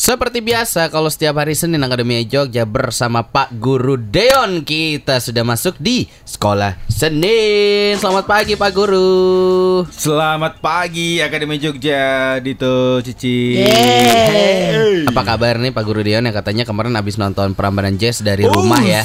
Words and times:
Seperti 0.00 0.40
biasa 0.40 0.88
kalau 0.88 1.12
setiap 1.12 1.44
hari 1.44 1.52
Senin 1.52 1.84
Akademi 1.84 2.24
Jogja 2.24 2.64
bersama 2.64 3.20
Pak 3.20 3.52
Guru 3.60 4.00
Deon 4.00 4.64
kita 4.64 5.20
sudah 5.20 5.44
masuk 5.44 5.76
di 5.76 6.08
Sekolah 6.24 6.72
Senin. 6.88 8.00
Selamat 8.00 8.24
pagi 8.24 8.56
Pak 8.56 8.72
Guru. 8.72 9.84
Selamat 9.92 10.56
pagi 10.64 11.20
Akademi 11.20 11.60
Jogja 11.60 12.40
Dito 12.40 13.04
Cici. 13.04 13.60
Yeay. 13.60 15.04
Apa 15.04 15.36
kabar 15.36 15.60
nih 15.60 15.68
Pak 15.68 15.84
Guru 15.84 16.00
Deon 16.00 16.24
yang 16.24 16.32
katanya 16.32 16.64
kemarin 16.64 16.96
habis 16.96 17.20
nonton 17.20 17.52
Prambanan 17.52 18.00
Jazz 18.00 18.24
dari 18.24 18.48
Oh, 18.48 18.56
rumah 18.56 18.80
ya? 18.80 19.04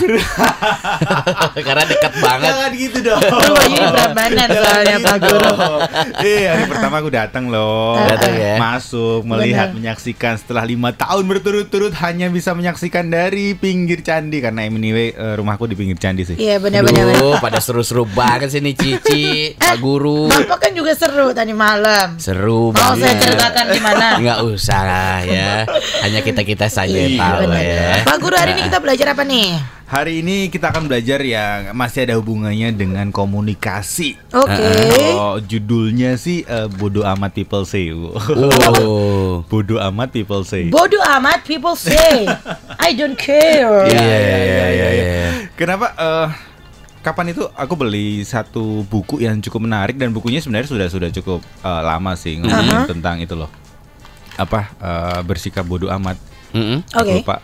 Karena 1.67 1.83
dekat 1.83 2.13
banget. 2.23 2.51
Jangan 2.55 2.71
gitu 2.71 2.97
dong. 3.03 3.19
Di 3.19 3.83
Prambanan 3.83 4.47
Jangan 4.47 4.63
soalnya, 4.63 4.95
gitu 4.95 5.07
Pak 5.11 5.17
Guru. 5.19 5.51
Eh 6.23 6.43
hari 6.47 6.63
pertama 6.71 6.95
aku 7.03 7.09
datang 7.11 7.51
loh. 7.51 7.99
Datang 7.99 8.31
ya? 8.31 8.55
Masuk 8.63 9.27
melihat 9.27 9.75
Benar. 9.75 9.75
menyaksikan 9.75 10.39
setelah 10.39 10.63
lima 10.63 10.84
tahun 10.91 11.25
berturut-turut 11.25 11.95
hanya 11.95 12.27
bisa 12.27 12.51
menyaksikan 12.51 13.07
dari 13.07 13.53
pinggir 13.53 14.01
candi 14.01 14.37
karena 14.37 14.61
anyway 14.63 15.09
eh, 15.09 15.33
rumahku 15.33 15.65
di 15.65 15.73
pinggir 15.73 15.95
candi 15.95 16.21
sih. 16.21 16.35
Iya 16.35 16.59
benar-benar. 16.59 17.39
Pada 17.39 17.57
seru-seru 17.57 18.03
banget 18.05 18.51
sih 18.51 18.59
nih 18.59 18.75
Cici, 18.75 19.25
Pak 19.55 19.79
Guru. 19.79 20.27
Bapak 20.27 20.57
kan 20.59 20.71
juga 20.71 20.91
seru 20.91 21.31
tadi 21.31 21.55
malam. 21.55 22.19
Seru 22.19 22.69
Mau 22.69 22.93
saya 22.93 23.15
banget. 23.15 23.23
ceritakan 23.23 23.65
gimana? 23.71 24.05
Nggak 24.19 24.39
usah 24.43 24.81
lah 24.81 25.17
ya. 25.21 25.51
Hanya 26.03 26.19
kita-kita 26.19 26.67
saja 26.67 26.91
yang 26.91 27.15
Iya, 27.15 27.21
tahu 27.21 27.39
Benar. 27.47 27.61
ya. 27.63 27.89
Pak 28.03 28.17
Guru 28.19 28.35
hari 28.35 28.51
ini 28.53 28.61
kita 28.65 28.77
belajar 28.77 29.07
apa 29.13 29.23
nih? 29.23 29.49
Hari 29.85 30.25
ini 30.25 30.49
kita 30.49 30.73
akan 30.73 30.89
belajar 30.89 31.21
yang 31.21 31.69
masih 31.77 32.09
ada 32.09 32.17
hubungannya 32.17 32.73
dengan 32.73 33.13
komunikasi. 33.13 34.17
Oke. 34.33 34.65
Oh, 35.13 35.37
judulnya 35.37 36.17
sih 36.17 36.41
eh, 36.41 36.65
bodoh 36.73 37.05
amat 37.05 37.37
people 37.37 37.69
say. 37.69 37.93
Oh. 37.93 39.45
bodoh 39.51 39.77
amat 39.77 40.09
people 40.09 40.41
say. 40.41 40.73
Bodoh 40.73 41.05
amat 41.21 41.45
people 41.45 41.77
say. 41.77 42.25
I 42.81 42.97
don't 42.97 43.13
care. 43.13 43.85
Iya, 43.85 44.01
iya, 44.01 44.67
iya, 44.73 44.89
iya. 44.89 45.05
Kenapa? 45.53 45.93
eh, 45.93 46.27
kapan 47.05 47.37
itu 47.37 47.45
aku 47.53 47.77
beli 47.77 48.25
satu 48.25 48.81
buku 48.89 49.21
yang 49.21 49.37
cukup 49.37 49.69
menarik 49.69 50.01
dan 50.01 50.09
bukunya 50.09 50.41
sebenarnya 50.41 50.65
sudah 50.65 50.87
sudah 50.89 51.09
cukup 51.13 51.45
eh, 51.61 51.81
lama 51.85 52.17
sih 52.17 52.41
ngomongin 52.41 52.73
Aha. 52.73 52.89
tentang 52.89 53.21
itu 53.21 53.37
loh. 53.37 53.53
Apa 54.33 54.73
eh, 54.81 55.19
bersikap 55.21 55.61
bodoh 55.61 55.93
amat. 55.93 56.17
Mm-mm. 56.57 56.81
Aku 56.89 57.05
Oke. 57.05 57.21
lupa. 57.21 57.37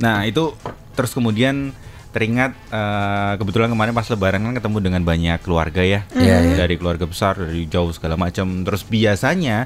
Nah 0.00 0.24
itu 0.24 0.56
terus 0.92 1.10
kemudian 1.10 1.72
teringat 2.08 2.52
eh, 2.68 3.32
kebetulan 3.36 3.68
kemarin 3.68 3.90
pas 3.90 4.04
lebaran 4.04 4.40
kan 4.42 4.54
ketemu 4.54 4.78
dengan 4.82 5.02
banyak 5.02 5.38
keluarga 5.40 5.80
ya. 5.80 6.00
Iya, 6.12 6.36
iya. 6.44 6.54
Dari 6.58 6.76
keluarga 6.76 7.04
besar 7.04 7.36
dari 7.36 7.64
jauh 7.64 7.88
segala 7.88 8.14
macam. 8.14 8.44
Terus 8.62 8.84
biasanya 8.84 9.64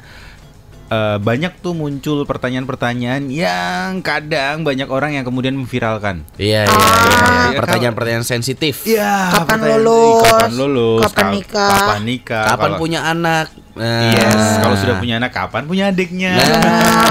eh, 0.86 1.18
banyak 1.18 1.58
tuh 1.58 1.74
muncul 1.74 2.22
pertanyaan-pertanyaan 2.22 3.26
yang 3.26 3.98
kadang 3.98 4.62
banyak 4.62 4.86
orang 4.86 5.18
yang 5.18 5.26
kemudian 5.26 5.58
memviralkan. 5.58 6.22
Iya, 6.38 6.62
iya, 6.62 6.70
Ah. 6.70 6.70
iya. 6.70 7.34
Iya, 7.46 7.58
Pertanyaan-pertanyaan 7.58 8.22
sensitif. 8.22 8.86
Iya, 8.86 9.34
Kapan 9.34 9.42
pertanyaan- 9.66 9.82
lulus? 9.82 10.22
Kapan 10.24 10.52
lulus? 10.54 11.00
Kapan 11.02 11.18
Ka- 11.18 11.32
nikah? 11.34 11.70
Kapan 11.72 12.00
nikah? 12.04 12.44
Kapan 12.46 12.62
Kalau- 12.62 12.78
punya 12.78 13.00
anak? 13.02 13.46
Nah. 13.76 14.08
Yes, 14.08 14.44
kalau 14.56 14.72
sudah 14.72 14.96
punya 14.96 15.18
anak 15.18 15.30
kapan 15.30 15.62
punya 15.66 15.90
adiknya? 15.90 16.32
Nah, 16.32 16.46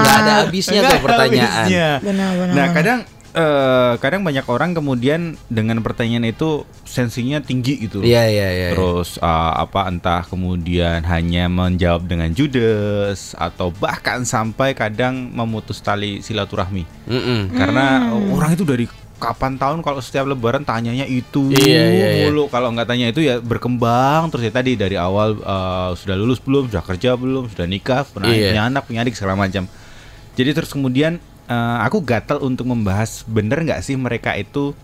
nggak 0.00 0.16
ada 0.18 0.32
habisnya 0.42 0.80
tuh 0.82 0.88
ada 0.90 0.98
pertanyaan. 0.98 1.52
habisnya. 1.62 1.88
Benar, 2.00 2.30
benar, 2.32 2.48
Nah, 2.48 2.64
benar. 2.64 2.74
kadang 2.74 2.98
eh, 3.36 3.92
kadang 4.00 4.24
banyak 4.24 4.48
orang 4.48 4.72
kemudian 4.72 5.36
dengan 5.46 5.84
pertanyaan 5.84 6.24
itu 6.26 6.64
sensinya 6.82 7.38
tinggi 7.38 7.84
gitu. 7.84 8.00
Iya, 8.00 8.24
iya, 8.26 8.48
iya. 8.50 8.68
Terus 8.72 9.20
eh, 9.20 9.52
apa 9.60 9.84
entah 9.86 10.24
kemudian 10.24 11.04
hanya 11.04 11.46
menjawab 11.46 12.08
dengan 12.08 12.32
judes 12.32 13.36
atau 13.36 13.68
bahkan 13.70 14.24
sampai 14.24 14.72
kadang 14.72 15.28
memutus 15.30 15.78
tali 15.78 16.24
silaturahmi. 16.24 16.88
Mm-mm. 17.04 17.52
Karena 17.52 18.08
orang 18.32 18.56
itu 18.56 18.64
dari 18.64 18.88
kapan 19.16 19.56
tahun 19.56 19.80
kalau 19.80 19.96
setiap 20.04 20.28
lebaran 20.28 20.60
tanyanya 20.60 21.08
itu 21.08 21.48
Iya, 21.48 21.84
iya, 21.88 22.08
iya. 22.20 22.24
mulu 22.28 22.52
kalau 22.52 22.68
nggak 22.68 22.84
tanya 22.84 23.08
itu 23.08 23.24
ya 23.24 23.40
berkembang 23.40 24.28
terus 24.28 24.44
ya 24.44 24.52
tadi 24.52 24.76
dari 24.76 25.00
awal 25.00 25.40
eh, 25.40 25.90
sudah 25.96 26.12
lulus 26.12 26.36
belum 26.44 26.68
sudah 26.68 26.84
kerja 26.84 27.16
belum 27.16 27.48
sudah 27.48 27.64
nikah 27.64 28.04
pernah 28.04 28.28
Iya. 28.28 28.52
punya 28.52 28.62
anak 28.68 28.82
punya 28.84 29.00
adik 29.00 29.16
segala 29.16 29.40
macam 29.40 29.64
jadi 30.36 30.52
terus 30.52 30.68
kemudian 30.68 31.16
eh, 31.46 31.78
aku 31.80 32.00
gatal 32.00 32.38
untuk 32.40 32.66
membahas 32.66 33.22
bener 33.24 33.62
nggak 33.62 33.80
sih 33.80 33.94
mereka 33.94 34.34
itu 34.34 34.74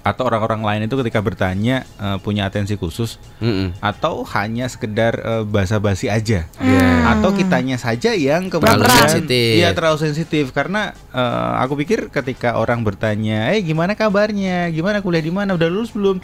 atau 0.00 0.24
orang-orang 0.24 0.64
lain 0.64 0.82
itu 0.88 0.96
ketika 0.96 1.20
bertanya 1.20 1.84
eh, 1.96 2.16
punya 2.18 2.48
atensi 2.48 2.72
khusus 2.74 3.20
Mm-mm. 3.36 3.76
atau 3.78 4.24
hanya 4.26 4.64
sekedar 4.64 5.12
eh, 5.14 5.44
basa-basi 5.44 6.08
aja 6.08 6.48
Iya. 6.56 6.88
atau 7.10 7.30
kitanya 7.30 7.76
saja 7.76 8.12
yang 8.12 8.48
Terlalu 8.48 8.80
kemudian 8.80 8.96
sensitif. 9.04 9.52
iya 9.56 9.70
terlalu 9.70 9.98
sensitif 10.00 10.44
karena 10.50 10.96
eh, 11.12 11.52
aku 11.60 11.76
pikir 11.76 12.08
ketika 12.08 12.56
orang 12.56 12.80
bertanya 12.80 13.52
eh 13.52 13.60
gimana 13.60 13.92
kabarnya 13.92 14.68
gimana 14.68 15.04
kuliah 15.04 15.20
di 15.20 15.30
mana 15.30 15.52
udah 15.52 15.68
lulus 15.68 15.92
belum 15.92 16.16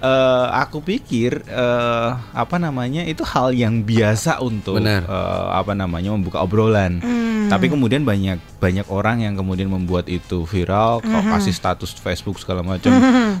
Eh, 0.00 0.46
aku 0.56 0.80
pikir 0.80 1.44
eh, 1.44 2.08
apa 2.32 2.56
namanya 2.56 3.04
itu 3.04 3.20
hal 3.20 3.52
yang 3.52 3.84
biasa 3.84 4.40
untuk 4.40 4.80
Benar. 4.80 5.04
eh, 5.04 5.46
apa 5.52 5.76
namanya 5.76 6.08
membuka 6.10 6.40
obrolan 6.40 7.04
Hmm. 7.40 7.48
tapi 7.48 7.68
kemudian 7.68 8.00
banyak 8.00 8.40
banyak 8.56 8.88
orang 8.88 9.20
yang 9.20 9.34
kemudian 9.34 9.68
membuat 9.68 10.06
itu 10.06 10.44
viral, 10.44 11.00
kok 11.00 11.24
kasih 11.26 11.52
status 11.52 11.92
Facebook 11.94 12.36
segala 12.36 12.60
macam. 12.62 12.92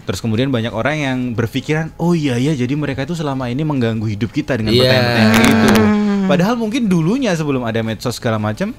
Terus 0.02 0.20
kemudian 0.20 0.48
banyak 0.48 0.72
orang 0.72 0.96
yang 0.98 1.18
berpikiran, 1.32 1.96
oh 1.96 2.12
iya 2.12 2.36
ya, 2.36 2.52
jadi 2.52 2.74
mereka 2.74 3.04
itu 3.04 3.14
selama 3.14 3.46
ini 3.46 3.62
mengganggu 3.62 4.04
hidup 4.04 4.28
kita 4.28 4.56
dengan 4.56 4.72
Iya. 4.72 4.82
pertanyaan-pertanyaan 4.82 5.32
kayak 5.32 5.48
gitu. 5.48 5.82
Padahal 6.26 6.54
mungkin 6.56 6.82
dulunya 6.86 7.32
sebelum 7.32 7.62
ada 7.62 7.80
medsos 7.80 8.16
segala 8.16 8.36
macam 8.36 8.76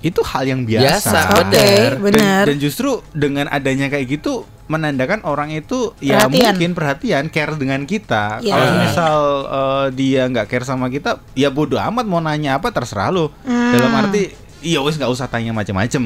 itu 0.00 0.20
hal 0.20 0.44
yang 0.44 0.62
biasa. 0.62 0.82
Biasa, 0.82 1.18
Oke, 1.40 1.46
benar. 1.46 1.90
benar. 2.00 2.42
Dan, 2.44 2.48
dan 2.50 2.56
justru 2.58 2.90
dengan 3.12 3.46
adanya 3.48 3.86
kayak 3.86 4.18
gitu 4.18 4.44
menandakan 4.64 5.20
orang 5.22 5.52
itu 5.52 5.92
ya 5.98 6.24
Perhatian. 6.24 6.56
mungkin 6.56 6.70
perhatian 6.72 7.24
care 7.28 7.52
dengan 7.54 7.84
kita. 7.84 8.40
Iya. 8.40 8.52
Kalau 8.52 8.70
misal 8.78 9.16
eh, 9.44 9.86
dia 9.92 10.22
nggak 10.24 10.46
care 10.46 10.64
sama 10.64 10.88
kita, 10.88 11.20
ya 11.32 11.48
bodoh 11.48 11.76
amat 11.78 12.04
mau 12.04 12.18
nanya 12.18 12.56
apa 12.56 12.70
terserah 12.70 13.08
lo. 13.08 13.28
Dalam 13.44 13.92
arti 13.94 14.32
iya 14.60 14.80
wes 14.80 14.96
nggak 14.96 15.08
usah 15.08 15.28
tanya 15.28 15.52
macam-macam. 15.52 16.02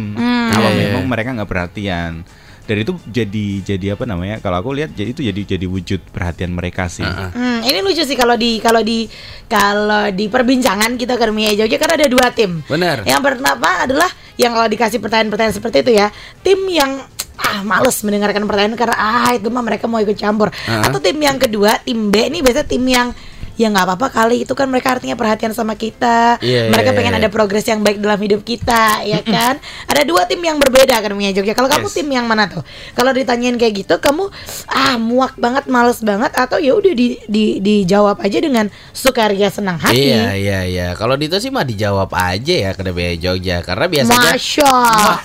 Kalau 0.49 0.69
Iya, 0.69 0.75
iya. 0.75 0.85
memang 0.91 1.07
mereka 1.07 1.31
nggak 1.33 1.47
perhatian. 1.47 2.27
Dan 2.69 2.77
itu 2.79 2.93
jadi 3.07 3.47
jadi 3.65 3.97
apa 3.97 4.05
namanya? 4.05 4.43
Kalau 4.43 4.61
aku 4.61 4.77
lihat 4.77 4.93
jadi 4.93 5.17
itu 5.17 5.25
jadi 5.25 5.57
jadi 5.57 5.65
wujud 5.65 6.05
perhatian 6.13 6.53
mereka 6.53 6.85
sih. 6.85 7.01
Hmm, 7.01 7.65
ini 7.65 7.81
lucu 7.81 8.05
sih 8.05 8.13
kalau 8.13 8.37
di 8.37 8.61
kalau 8.61 8.85
di 8.85 9.09
kalau 9.49 10.13
di 10.13 10.29
perbincangan 10.29 10.95
kita 10.95 11.17
ke 11.17 11.33
Mia 11.33 11.57
Jogja 11.57 11.81
kan 11.81 11.97
ada 11.97 12.05
dua 12.05 12.29
tim. 12.29 12.61
Benar. 12.69 13.09
Yang 13.09 13.23
pertama 13.25 13.89
adalah 13.89 14.11
yang 14.37 14.53
kalau 14.53 14.69
dikasih 14.69 15.01
pertanyaan-pertanyaan 15.01 15.57
seperti 15.57 15.81
itu 15.81 15.93
ya, 15.97 16.13
tim 16.43 16.61
yang 16.69 17.01
ah 17.39 17.63
males 17.63 17.97
mendengarkan 18.03 18.45
pertanyaan 18.45 18.75
karena 18.75 18.97
ah 18.99 19.31
itu 19.33 19.49
mah 19.49 19.63
mereka 19.63 19.87
mau 19.87 20.03
ikut 20.03 20.19
campur. 20.19 20.51
Ah. 20.67 20.91
Atau 20.91 20.99
tim 20.99 21.17
yang 21.17 21.39
kedua, 21.39 21.79
tim 21.87 22.11
B 22.11 22.29
ini 22.29 22.43
biasanya 22.43 22.67
tim 22.67 22.85
yang 22.85 23.09
ya 23.59 23.67
nggak 23.75 23.85
apa-apa 23.91 24.09
kali 24.15 24.47
itu 24.47 24.55
kan 24.55 24.71
mereka 24.71 24.95
artinya 24.95 25.19
perhatian 25.19 25.51
sama 25.51 25.75
kita. 25.75 26.39
Iya, 26.39 26.71
mereka 26.71 26.95
iya, 26.95 26.97
pengen 26.97 27.15
iya. 27.19 27.21
ada 27.27 27.29
progres 27.29 27.67
yang 27.67 27.83
baik 27.83 27.99
dalam 27.99 28.17
hidup 28.23 28.47
kita, 28.47 29.03
ya 29.03 29.21
kan? 29.27 29.59
ada 29.91 30.03
dua 30.07 30.25
tim 30.31 30.39
yang 30.39 30.63
berbeda 30.63 31.03
kan 31.03 31.11
Mia 31.19 31.35
Jogja. 31.35 31.59
Kalau 31.59 31.67
kamu 31.67 31.91
Yes. 31.91 31.97
tim 31.99 32.09
yang 32.13 32.31
mana 32.31 32.47
tuh? 32.47 32.63
Kalau 32.95 33.11
ditanyain 33.11 33.59
kayak 33.59 33.83
gitu, 33.83 33.95
kamu 33.99 34.31
ah 34.71 34.95
muak 35.01 35.35
banget, 35.35 35.67
males 35.67 35.99
banget, 35.99 36.31
atau 36.39 36.63
ya 36.63 36.79
udah 36.79 36.95
di, 36.95 37.19
di 37.27 37.59
dijawab 37.59 38.23
aja 38.23 38.39
dengan 38.39 38.71
sukaria 38.95 39.51
senang 39.51 39.83
hati. 39.83 40.15
Iya, 40.15 40.39
iya, 40.39 40.61
iya. 40.63 40.89
Kalau 40.95 41.19
Dito 41.19 41.43
sih 41.43 41.51
mah 41.51 41.67
dijawab 41.67 42.15
aja 42.15 42.55
ya 42.55 42.71
ke 42.79 42.87
Jogja 43.19 43.67
karena 43.67 43.91
biasanya 43.91 44.39
Masya. 44.39 44.75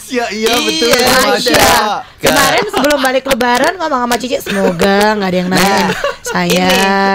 Ya 0.10 0.26
iya 0.34 0.54
betul. 0.58 0.90
Iya, 0.90 1.08
Masya. 1.30 1.68
Kemarin 2.18 2.66
sebelum 2.72 3.00
balik 3.04 3.26
lebaran 3.30 3.74
ngomong 3.78 4.02
sama 4.08 4.16
Cici 4.18 4.38
semoga 4.42 5.14
nggak 5.20 5.30
ada 5.30 5.38
yang 5.38 5.50
nanya 5.52 5.86
saya. 6.24 6.70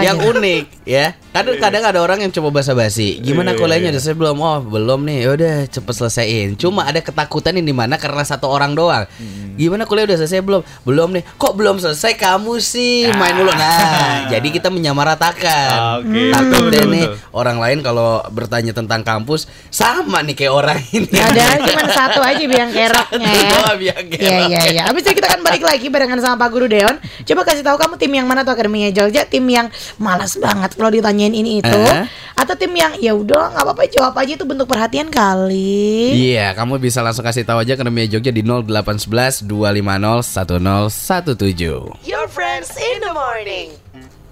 Ini 0.05 0.07
yang 0.07 0.19
unik 0.21 0.65
ya. 0.85 1.08
Kadang-kadang 1.29 1.83
ada 1.85 1.99
orang 1.99 2.19
yang 2.21 2.31
coba 2.31 2.49
basa-basi. 2.55 3.19
Gimana 3.19 3.53
Iya, 3.53 3.59
kuliahnya? 3.59 3.85
iya. 3.85 3.93
Udah 3.93 4.03
selesai 4.03 4.17
belum? 4.17 4.37
Oh, 4.39 4.59
belum 4.61 5.01
nih. 5.05 5.19
Ya 5.21 5.31
udah 5.31 5.55
cepet 5.67 5.95
selesaiin. 5.95 6.49
Cuma 6.55 6.83
ada 6.83 6.99
ketakutan 6.99 7.55
ini 7.55 7.71
mana 7.71 7.95
karena 7.95 8.23
satu 8.23 8.47
orang 8.47 8.73
doang. 8.73 9.07
Hmm. 9.07 9.55
Gimana 9.55 9.85
kuliah 9.85 10.05
udah 10.05 10.17
selesai 10.17 10.41
belum? 10.41 10.63
Belum 10.83 11.09
nih. 11.11 11.23
Kok 11.35 11.53
belum 11.53 11.77
selesai 11.79 12.15
kamu 12.15 12.59
sih 12.59 13.07
main 13.11 13.35
mulu. 13.35 13.51
Nah, 13.51 14.27
jadi 14.29 14.49
kita 14.49 14.69
menyamaratakan. 14.69 15.71
Ah, 15.71 15.95
oke. 15.99 16.23
Takut 16.31 16.47
Betul, 16.59 16.67
deh 16.69 16.79
betul, 16.81 16.93
nih 16.93 17.07
betul. 17.07 17.19
orang 17.33 17.57
lain 17.59 17.79
kalau 17.81 18.11
bertanya 18.29 18.73
tentang 18.73 19.01
kampus 19.03 19.41
sama 19.69 20.21
nih 20.21 20.35
kayak 20.35 20.53
orang 20.53 20.79
ini. 20.91 21.09
Ada 21.13 21.45
cuma 21.61 21.87
satu 21.89 22.21
aja 22.21 22.41
biang 22.41 22.71
keroknya 22.71 23.29
Satu 23.29 23.39
ya. 23.39 23.51
doang 23.51 23.77
biang 23.79 24.05
Iya 24.09 24.37
iya 24.49 24.61
iya. 24.69 24.83
Habis 24.87 25.03
itu 25.03 25.13
kita 25.15 25.27
akan 25.29 25.41
balik 25.43 25.63
lagi 25.63 25.87
barengan 25.87 26.19
sama 26.19 26.37
Pak 26.37 26.49
Guru 26.49 26.67
Deon. 26.67 26.97
Coba 27.23 27.41
kasih 27.45 27.63
tahu 27.63 27.77
kamu 27.77 27.95
tim 27.97 28.13
yang 28.13 28.27
mana 28.27 28.43
tuh 28.43 28.53
Akademinya 28.53 28.91
Jogja? 28.91 29.23
Tim 29.23 29.45
yang 29.45 29.67
malas 29.97 30.35
banget 30.35 30.75
kalau 30.75 30.91
ditanyain 30.99 31.33
ini 31.33 31.63
itu, 31.63 31.71
Eh? 31.71 32.05
atau 32.35 32.55
tim 32.55 32.71
yang 32.71 32.95
ya 32.99 33.15
udah 33.15 33.51
nggak 33.51 33.65
apa-apa 33.67 33.83
jawab 33.91 34.15
aja 34.19 34.33
itu 34.35 34.45
bentuk 34.47 34.67
perhatian 34.67 35.09
kali. 35.09 36.15
Iya, 36.35 36.55
kamu 36.55 36.79
bisa 36.79 37.03
langsung 37.03 37.23
kasih 37.23 37.43
tahu 37.43 37.63
aja 37.63 37.75
ke 37.75 37.83
Nemia 37.83 38.07
Jogja 38.07 38.31
di 38.31 38.43
0811 38.43 39.43
250 39.43 40.23
1017. 40.23 41.99
Your 42.05 42.27
friends 42.29 42.75
in 42.75 43.03
the 43.03 43.11
morning. 43.11 43.75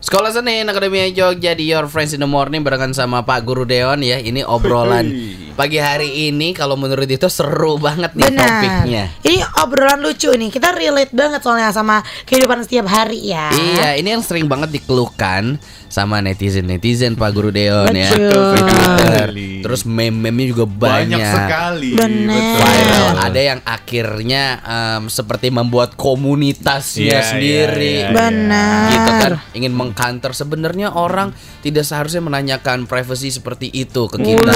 Sekolah 0.06 0.30
Senin 0.30 0.70
Akademi 0.70 1.02
Jogja 1.10 1.50
di 1.58 1.66
Your 1.66 1.90
Friends 1.90 2.14
in 2.14 2.22
the 2.22 2.30
Morning 2.30 2.62
barengan 2.62 2.94
sama 2.94 3.26
Pak 3.26 3.42
Guru 3.42 3.66
Deon 3.66 4.06
ya. 4.06 4.22
Ini 4.22 4.46
obrolan 4.46 5.10
pagi 5.58 5.82
hari 5.82 6.30
ini 6.30 6.54
kalau 6.54 6.78
menurut 6.78 7.10
itu 7.10 7.26
seru 7.26 7.74
banget 7.74 8.14
nih 8.14 8.30
Benar. 8.30 8.46
topiknya. 8.46 9.04
Ini 9.26 9.42
obrolan 9.66 9.98
lucu 9.98 10.30
nih. 10.30 10.54
Kita 10.54 10.70
relate 10.70 11.10
banget 11.10 11.42
soalnya 11.42 11.74
sama 11.74 12.06
kehidupan 12.22 12.62
setiap 12.62 12.86
hari 12.86 13.34
ya. 13.34 13.50
Iya, 13.50 13.98
ini 13.98 14.14
yang 14.14 14.22
sering 14.22 14.46
banget 14.46 14.78
dikeluhkan 14.78 15.58
sama 15.90 16.22
netizen-netizen 16.22 17.18
Pak 17.18 17.30
Guru 17.34 17.50
Deon 17.50 17.90
ya. 17.90 18.06
Betul. 18.14 19.26
Terus 19.66 19.82
meme-meme 19.82 20.46
juga 20.46 20.70
banyak. 20.70 21.18
Banyak 21.18 21.34
sekali. 21.34 21.90
Betul. 21.98 22.30
viral. 22.30 23.14
Ada 23.26 23.40
yang 23.42 23.60
akhirnya 23.66 24.42
em, 24.62 25.02
seperti 25.10 25.50
membuat 25.50 25.98
komunitasnya 25.98 27.10
Iya, 27.10 27.26
sendiri. 27.26 27.94
iya, 27.98 28.06
iya. 28.06 28.14
Benar. 28.14 28.86
Gitu 28.86 29.10
kan 29.18 29.32
ingin 29.50 29.72
mengkanter 29.96 30.36
sebenarnya 30.36 30.92
orang 30.92 31.32
tidak 31.64 31.88
seharusnya 31.88 32.20
menanyakan 32.20 32.84
privasi 32.84 33.32
seperti 33.32 33.72
itu 33.72 34.04
ke 34.12 34.20
kita. 34.20 34.52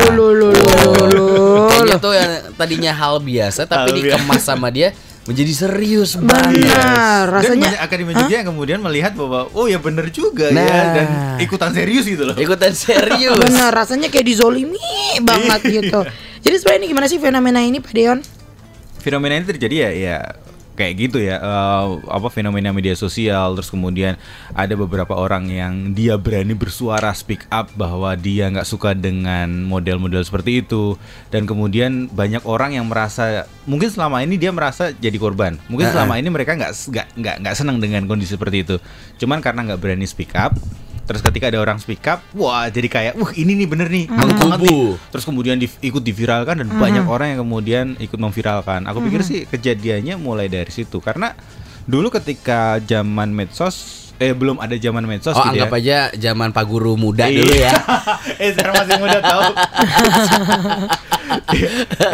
Kayaknya 1.73 1.97
tuh 1.97 2.13
yang 2.13 2.31
tadinya 2.61 2.93
hal 2.93 3.25
biasa 3.25 3.65
tapi 3.65 3.97
Hal 3.97 4.21
dikemas 4.21 4.45
sama 4.45 4.69
dia 4.69 4.93
menjadi 5.25 5.65
serius 5.65 6.21
banget. 6.21 6.69
Benar. 6.69 7.25
Dan 7.25 7.57
Rasanya 7.57 7.67
banyak 7.73 7.81
akademi 7.81 8.13
juga 8.13 8.35
yang 8.37 8.49
kemudian 8.53 8.79
melihat 8.85 9.17
bahwa 9.17 9.49
oh 9.57 9.65
ya 9.65 9.81
bener 9.81 10.13
juga 10.13 10.53
Nah. 10.53 10.61
ya 10.61 10.81
dan 10.93 11.09
ikutan 11.41 11.73
serius 11.73 12.05
gitu 12.05 12.29
loh. 12.29 12.37
Ikutan 12.37 12.77
serius. 12.77 13.41
benar. 13.41 13.73
Rasanya 13.73 14.13
kayak 14.13 14.29
dizolimi 14.29 14.77
banget 15.25 15.61
gitu. 15.81 16.05
Jadi 16.45 16.55
sebenarnya 16.61 16.81
ini 16.85 16.89
gimana 16.93 17.07
sih 17.09 17.17
fenomena 17.17 17.65
ini 17.65 17.81
Pak 17.81 17.95
Deon? 17.97 18.21
fenomena 19.01 19.33
ini 19.33 19.49
terjadi 19.49 19.77
ya 19.81 19.91
ya 19.97 20.19
kayak 20.81 20.95
gitu 20.97 21.21
ya 21.21 21.37
eh, 21.37 21.87
apa 22.09 22.33
fenomena 22.33 22.73
media 22.73 22.97
sosial 22.97 23.53
terus 23.53 23.69
kemudian 23.69 24.17
ada 24.57 24.73
beberapa 24.73 25.13
orang 25.13 25.53
yang 25.53 25.93
dia 25.93 26.17
berani 26.17 26.57
bersuara 26.57 27.13
speak 27.13 27.45
up 27.53 27.69
bahwa 27.77 28.17
dia 28.17 28.49
nggak 28.49 28.65
suka 28.65 28.97
dengan 28.97 29.69
model-model 29.69 30.25
seperti 30.25 30.65
itu. 30.65 30.97
Dan 31.29 31.45
kemudian 31.45 32.09
banyak 32.09 32.47
orang 32.49 32.79
yang 32.79 32.87
merasa 32.89 33.45
mungkin 33.69 33.93
selama 33.93 34.25
ini 34.25 34.41
dia 34.41 34.51
merasa 34.55 34.95
jadi 34.97 35.17
korban. 35.21 35.61
Mungkin 35.69 35.93
selama 35.93 36.17
ini 36.17 36.33
mereka 36.33 36.57
nggak 36.57 36.73
nggak 37.19 37.37
nggak 37.45 37.55
senang 37.55 37.83
dengan 37.83 38.09
kondisi 38.09 38.39
seperti 38.39 38.65
itu. 38.65 38.77
Cuman 39.21 39.45
karena 39.45 39.69
nggak 39.69 39.81
berani 39.83 40.07
speak 40.09 40.33
up 40.33 40.57
Terus 41.11 41.27
ketika 41.27 41.51
ada 41.51 41.59
orang 41.59 41.83
speak 41.83 42.07
up, 42.07 42.23
wah 42.39 42.71
jadi 42.71 42.87
kayak, 42.87 43.13
wah 43.19 43.35
ini 43.35 43.59
nih 43.59 43.67
bener 43.67 43.91
nih, 43.91 44.07
bagus 44.07 44.39
banget 44.39 44.59
nih. 44.63 44.95
Terus 45.11 45.25
kemudian 45.27 45.59
di- 45.59 45.83
ikut 45.83 45.99
diviralkan 46.07 46.63
dan 46.63 46.71
banyak 46.71 47.03
orang 47.03 47.35
yang 47.35 47.43
kemudian 47.43 47.87
ikut 47.99 48.15
memviralkan. 48.15 48.87
Aku 48.87 49.03
pikir 49.03 49.27
sih 49.27 49.43
kejadiannya 49.43 50.15
mulai 50.15 50.47
dari 50.47 50.71
situ. 50.71 51.03
Karena 51.03 51.35
dulu 51.83 52.15
ketika 52.15 52.79
zaman 52.79 53.35
medsos 53.35 54.00
eh 54.21 54.37
belum 54.37 54.61
ada 54.61 54.77
zaman 54.77 55.01
medsos 55.09 55.33
Oh 55.33 55.41
gitu 55.41 55.49
anggap 55.57 55.73
ya. 55.73 55.79
aja 55.81 55.99
zaman 56.29 56.53
Pak 56.53 56.65
Guru 56.69 56.93
muda 56.95 57.25
Iya. 57.25 57.41
dulu 57.41 57.55
ya. 57.57 57.73
eh 58.45 58.51
sekarang 58.53 58.75
masih 58.77 58.97
muda 59.01 59.19
tahu. 59.25 59.41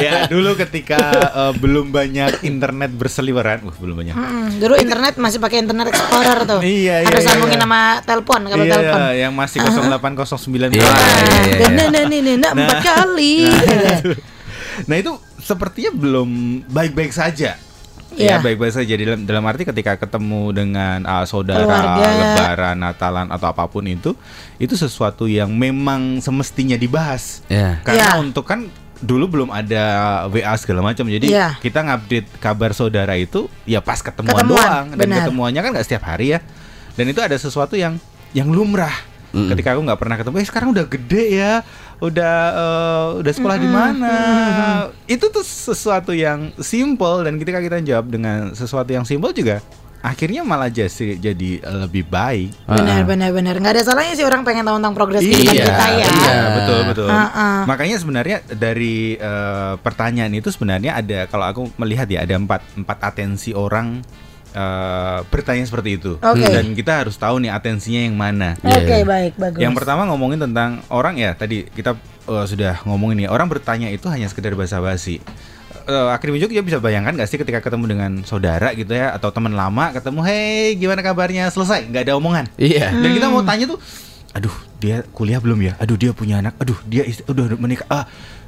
ya 0.06 0.12
dulu 0.30 0.54
ketika 0.54 0.98
eh, 1.34 1.52
belum 1.58 1.90
banyak 1.90 2.46
internet 2.46 2.94
berseliweran, 2.94 3.66
wah 3.66 3.74
belum 3.74 3.94
banyak. 3.98 4.14
Mm, 4.14 4.48
dulu 4.62 4.74
internet 4.78 5.18
masih 5.18 5.42
pakai 5.42 5.58
internet 5.66 5.90
explorer 5.90 6.38
tuh. 6.46 6.60
Iya, 6.62 7.02
iya, 7.02 7.08
Harus 7.10 7.20
iya, 7.20 7.28
sambungin 7.28 7.58
iya. 7.58 7.64
sama 7.66 7.80
telepon, 8.06 8.40
kabel 8.46 8.62
Iya, 8.62 8.72
telepon. 8.72 8.98
iya, 9.02 9.10
yang 9.18 9.32
masih 9.34 9.58
0809 9.66 10.70
Iya, 10.70 10.72
iya, 10.72 10.72
iya. 10.78 11.58
Dan 11.58 11.70
nah, 11.74 11.86
nah, 11.90 12.04
nah, 12.06 12.20
nah, 12.22 12.36
nah, 12.38 12.50
empat 12.54 12.78
kali. 12.80 13.34
Nah 14.76 15.00
itu 15.00 15.08
sepertinya 15.40 15.88
belum 15.88 16.28
baik-baik 16.68 17.08
saja. 17.08 17.56
Iya. 18.16 18.36
Ya 18.36 18.36
baik-baik 18.40 18.72
saja 18.72 18.92
dalam 18.96 19.22
dalam 19.22 19.44
arti 19.44 19.62
ketika 19.62 19.94
ketemu 19.94 20.50
dengan 20.50 21.04
uh, 21.04 21.22
saudara, 21.22 21.62
Keluarga. 21.62 22.08
lebaran, 22.08 22.76
natalan 22.76 23.26
atau 23.28 23.46
apa 23.46 23.68
pun 23.68 23.84
itu, 23.84 24.16
itu 24.56 24.72
sesuatu 24.72 25.28
yang 25.28 25.52
memang 25.52 26.18
semestinya 26.18 26.74
dibahas. 26.74 27.44
Ya. 27.46 27.84
Karena 27.84 28.16
Iya. 28.16 28.24
untuk 28.24 28.48
kan 28.48 28.66
dulu 28.96 29.28
belum 29.28 29.48
ada 29.52 29.84
WA 30.26 30.56
segala 30.56 30.80
macam, 30.80 31.04
jadi 31.04 31.28
Iya. 31.28 31.48
kita 31.60 31.84
ngupdate 31.84 32.28
kabar 32.40 32.72
saudara 32.72 33.12
itu 33.14 33.52
ya 33.62 33.84
pas 33.84 34.00
ketemuan, 34.00 34.40
Ketemuan, 34.40 34.56
doang 34.64 34.86
dan 34.92 34.98
benar. 34.98 35.18
ketemuannya 35.22 35.60
kan 35.60 35.70
nggak 35.76 35.86
setiap 35.86 36.04
hari 36.08 36.32
ya. 36.32 36.40
Dan 36.96 37.12
itu 37.12 37.20
ada 37.20 37.36
sesuatu 37.36 37.76
yang 37.76 38.00
yang 38.32 38.48
lumrah. 38.48 38.96
Mm. 39.36 39.52
Ketika 39.52 39.76
aku 39.76 39.84
nggak 39.84 40.00
pernah 40.00 40.16
ketemu, 40.16 40.34
eh 40.40 40.48
sekarang 40.48 40.68
udah 40.72 40.86
gede 40.88 41.24
ya, 41.36 41.52
udah 41.98 42.34
eh, 42.52 43.06
udah 43.18 43.32
sekolah 43.32 43.56
di 43.56 43.68
mana? 43.68 44.14
Itu 45.06 45.28
tuh 45.28 45.40
sesuatu 45.40 46.12
yang 46.12 46.52
simple 46.56 47.24
dan 47.24 47.36
ketika 47.36 47.58
kita 47.58 47.80
jawab 47.80 48.06
dengan 48.08 48.52
sesuatu 48.52 48.88
yang 48.88 49.02
simple 49.02 49.32
juga, 49.32 49.64
akhirnya 49.98 50.44
malah 50.44 50.68
jadi 50.68 50.86
jadi 51.16 51.50
lebih 51.82 52.04
baik. 52.06 52.52
Benar, 52.64 53.00
Ah. 53.00 53.06
benar, 53.06 53.30
benar. 53.32 53.54
Nggak 53.56 53.74
ada 53.74 53.82
salahnya 53.82 54.14
sih 54.14 54.22
orang 54.22 54.44
pengen 54.44 54.62
tahu 54.62 54.76
tentang 54.76 54.94
progres 54.94 55.20
Iya, 55.20 55.32
kehidupan 55.32 55.56
kita 55.56 55.86
ya. 55.88 56.06
iya. 56.06 56.36
betul 56.52 56.80
betul. 56.84 57.08
Uh-uh. 57.08 57.58
Makanya 57.64 57.96
sebenarnya 57.96 58.36
dari 58.46 59.16
eh, 59.16 59.72
pertanyaan 59.80 60.32
itu 60.32 60.52
sebenarnya 60.52 61.00
ada 61.00 61.18
kalau 61.26 61.46
aku 61.48 61.62
melihat 61.76 62.06
ya 62.06 62.22
ada 62.22 62.36
empat 62.36 62.60
empat 62.76 62.98
atensi 63.02 63.50
orang 63.50 64.04
eh, 64.56 65.18
bertanya 65.28 65.64
seperti 65.68 66.00
itu. 66.00 66.16
Oke. 66.16 66.48
Dan 66.48 66.72
kita 66.72 67.04
harus 67.04 67.20
tahu 67.20 67.44
nih 67.44 67.52
atensinya 67.52 68.00
yang 68.08 68.16
mana. 68.16 68.56
Iya, 68.64 68.80
Oke, 68.80 68.96
iya. 68.96 69.04
baik, 69.04 69.32
bagus. 69.36 69.60
Yang 69.60 69.74
pertama 69.76 70.08
ngomongin 70.08 70.40
tentang 70.40 70.80
orang 70.88 71.20
ya 71.20 71.36
tadi 71.36 71.68
kita 71.68 71.92
eh, 72.26 72.46
sudah 72.48 72.80
ngomongin 72.88 73.28
ya 73.28 73.30
orang 73.30 73.52
bertanya 73.52 73.92
itu 73.92 74.08
hanya 74.08 74.26
sekedar 74.32 74.56
basa-basi. 74.56 75.20
Uh, 75.86 76.10
Akhirnya 76.10 76.42
juga 76.42 76.66
bisa 76.66 76.82
bayangkan 76.82 77.14
gak 77.14 77.30
sih 77.30 77.38
ketika 77.38 77.62
ketemu 77.62 77.94
dengan 77.94 78.10
saudara 78.26 78.74
gitu 78.74 78.90
ya 78.90 79.14
atau 79.14 79.30
teman 79.30 79.54
lama 79.54 79.94
ketemu, 79.94 80.18
hey 80.26 80.74
gimana 80.74 80.98
kabarnya 80.98 81.46
selesai 81.46 81.86
nggak 81.86 82.10
ada 82.10 82.18
omongan. 82.18 82.50
Iya. 82.58 82.90
Dan 82.90 83.14
kita 83.14 83.30
mau 83.30 83.46
tanya 83.46 83.70
tuh, 83.70 83.78
aduh 84.34 84.50
dia 84.82 85.06
kuliah 85.14 85.38
belum 85.38 85.62
ya? 85.62 85.78
Aduh 85.78 85.94
dia 85.94 86.10
punya 86.10 86.42
anak, 86.42 86.58
aduh 86.58 86.74
dia 86.90 87.06
udah 87.30 87.54
menikah. 87.54 87.86
Ah, 87.86 88.02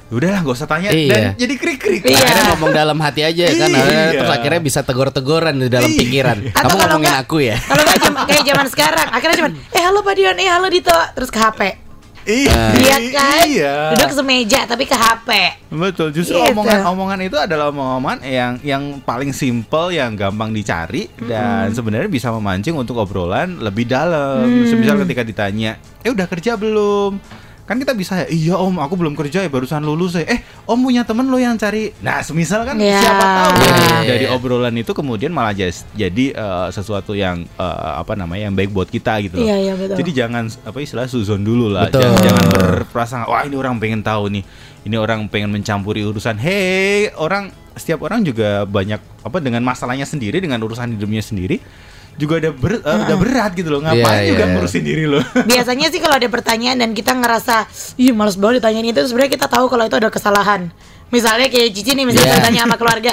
udahlah 0.09 0.39
nggak 0.41 0.55
usah 0.55 0.65
tanya. 0.65 0.89
Iya. 0.89 1.09
Dan 1.09 1.23
jadi 1.37 1.53
krik-krik. 1.55 2.01
Iya. 2.03 2.17
Akhirnya 2.17 2.43
ngomong 2.51 2.71
dalam 2.71 2.97
hati 2.97 3.21
aja 3.21 3.43
kan 3.47 3.69
Iya. 3.69 4.09
Terus 4.15 4.31
akhirnya 4.31 4.59
bisa 4.59 4.79
tegor-tegoran 4.81 5.55
di 5.55 5.67
dalam 5.67 5.85
Iya. 5.87 5.99
pikiran 5.99 6.37
Atau 6.47 6.53
Kamu 6.55 6.69
kalau 6.71 6.81
ngomongin 6.91 7.05
nggak- 7.07 7.23
aku 7.23 7.37
ya 7.39 7.57
Kalau 7.59 7.83
nggak 7.83 7.99
jam- 7.99 8.17
kayak 8.21 8.43
zaman 8.45 8.67
sekarang, 8.67 9.07
akhirnya 9.07 9.35
cuman, 9.37 9.51
eh 9.55 9.81
halo 9.81 9.99
Pak 10.01 10.13
Dion, 10.13 10.35
eh 10.35 10.47
halo 10.47 10.67
Dito, 10.67 10.95
terus 11.13 11.29
ke 11.29 11.37
HP. 11.37 11.61
Iya. 12.21 12.61
Iya 12.75 12.97
kan? 13.09 13.41
Iya. 13.43 13.73
Duduk 13.95 14.11
semeja 14.13 14.59
tapi 14.63 14.83
ke 14.83 14.93
HP. 14.93 15.29
Betul, 15.71 16.11
justru 16.11 16.35
Gitu. 16.35 16.51
omongan-omongan 16.51 17.19
itu 17.23 17.37
adalah 17.37 17.69
omongan 17.69 18.21
yang 18.21 18.53
yang 18.61 18.83
paling 18.99 19.31
simple, 19.31 19.89
yang 19.89 20.13
gampang 20.13 20.51
dicari 20.51 21.09
dan 21.19 21.71
sebenarnya 21.71 22.05
bisa 22.05 22.29
memancing 22.29 22.75
untuk 22.75 22.97
obrolan 22.97 23.57
lebih 23.57 23.85
dalam. 23.85 24.45
Semisal 24.63 25.01
ketika 25.01 25.23
ditanya, 25.23 25.77
"Eh 26.01 26.09
udah 26.09 26.27
kerja 26.27 26.53
belum?" 26.53 27.17
Kan 27.69 27.77
kita 27.77 27.93
bisa, 27.93 28.25
"Iya 28.25 28.57
Om, 28.57 28.81
aku 28.81 28.97
belum 28.97 29.13
kerja 29.13 29.45
ya, 29.45 29.49
barusan 29.53 29.85
lulus 29.85 30.17
ya." 30.17 30.25
"Eh, 30.25 30.41
Om 30.65 30.81
punya 30.81 31.05
temen 31.05 31.29
lo 31.29 31.37
yang 31.37 31.53
cari." 31.53 31.93
Nah, 32.01 32.25
semisal 32.25 32.65
kan 32.65 32.73
Iya. 32.81 32.97
siapa 32.97 33.21
tahu 33.21 33.51
Iya, 33.53 33.61
dari, 33.61 33.77
iya, 33.85 34.01
dari 34.09 34.25
iya. 34.25 34.33
obrolan 34.33 34.73
itu 34.73 34.89
kemudian 34.97 35.29
malah 35.29 35.53
jadi 35.53 36.25
eh, 36.33 36.67
sesuatu 36.73 37.13
yang 37.13 37.45
eh, 37.45 37.91
apa 38.01 38.17
namanya 38.17 38.49
yang 38.49 38.57
baik 38.57 38.73
buat 38.73 38.89
kita 38.89 39.21
gitu. 39.21 39.37
loh. 39.37 39.45
Iya, 39.45 39.55
iya, 39.61 39.73
betul. 39.77 40.01
Jadi 40.01 40.11
jangan 40.17 40.49
apa 40.65 40.77
istilah 40.81 41.05
suzon 41.05 41.45
dulu 41.45 41.69
lah. 41.69 41.93
Betul. 41.93 42.09
Jangan, 42.09 42.17
jangan 42.25 42.45
berprasangka 42.49 43.29
wah 43.29 43.45
ini 43.45 43.53
orang 43.53 43.77
pengen 43.77 44.01
tahu 44.01 44.33
nih. 44.33 44.43
Ini 44.89 44.95
orang 44.97 45.29
pengen 45.29 45.53
mencampuri 45.53 46.01
urusan. 46.01 46.41
Hei, 46.41 47.13
orang 47.21 47.53
setiap 47.77 48.01
orang 48.01 48.25
juga 48.25 48.65
banyak 48.65 48.97
apa 49.21 49.37
dengan 49.37 49.61
masalahnya 49.61 50.09
sendiri 50.09 50.41
dengan 50.41 50.57
urusan 50.65 50.97
hidupnya 50.97 51.21
sendiri 51.21 51.61
juga 52.19 52.33
ada 52.37 52.51
ber- 52.51 52.83
eh, 52.83 52.97
udah 53.07 53.17
berat 53.17 53.51
gitu 53.55 53.71
loh. 53.71 53.79
Ngapain 53.79 54.27
Iya, 54.27 54.29
juga 54.29 54.43
iya. 54.43 54.51
ngurusin 54.53 54.83
diri 54.83 55.05
loh. 55.07 55.23
Biasanya 55.51 55.87
sih 55.87 55.97
kalau 55.97 56.19
ada 56.19 56.27
pertanyaan 56.27 56.77
dan 56.77 56.91
kita 56.91 57.15
ngerasa, 57.15 57.63
ih 57.95 58.11
males 58.11 58.35
banget 58.35 58.59
ditanyain 58.59 58.83
itu, 58.85 58.99
sebenarnya 59.07 59.31
kita 59.33 59.47
tahu 59.47 59.65
kalau 59.65 59.87
itu 59.87 59.95
ada 59.95 60.11
kesalahan. 60.11 60.67
Misalnya 61.09 61.47
kayak 61.47 61.71
Cici 61.71 61.95
nih, 61.95 62.03
misalnya 62.03 62.27
Iya. 62.27 62.35
bertanya 62.37 62.59
sama 62.67 62.75
keluarga, 62.81 63.11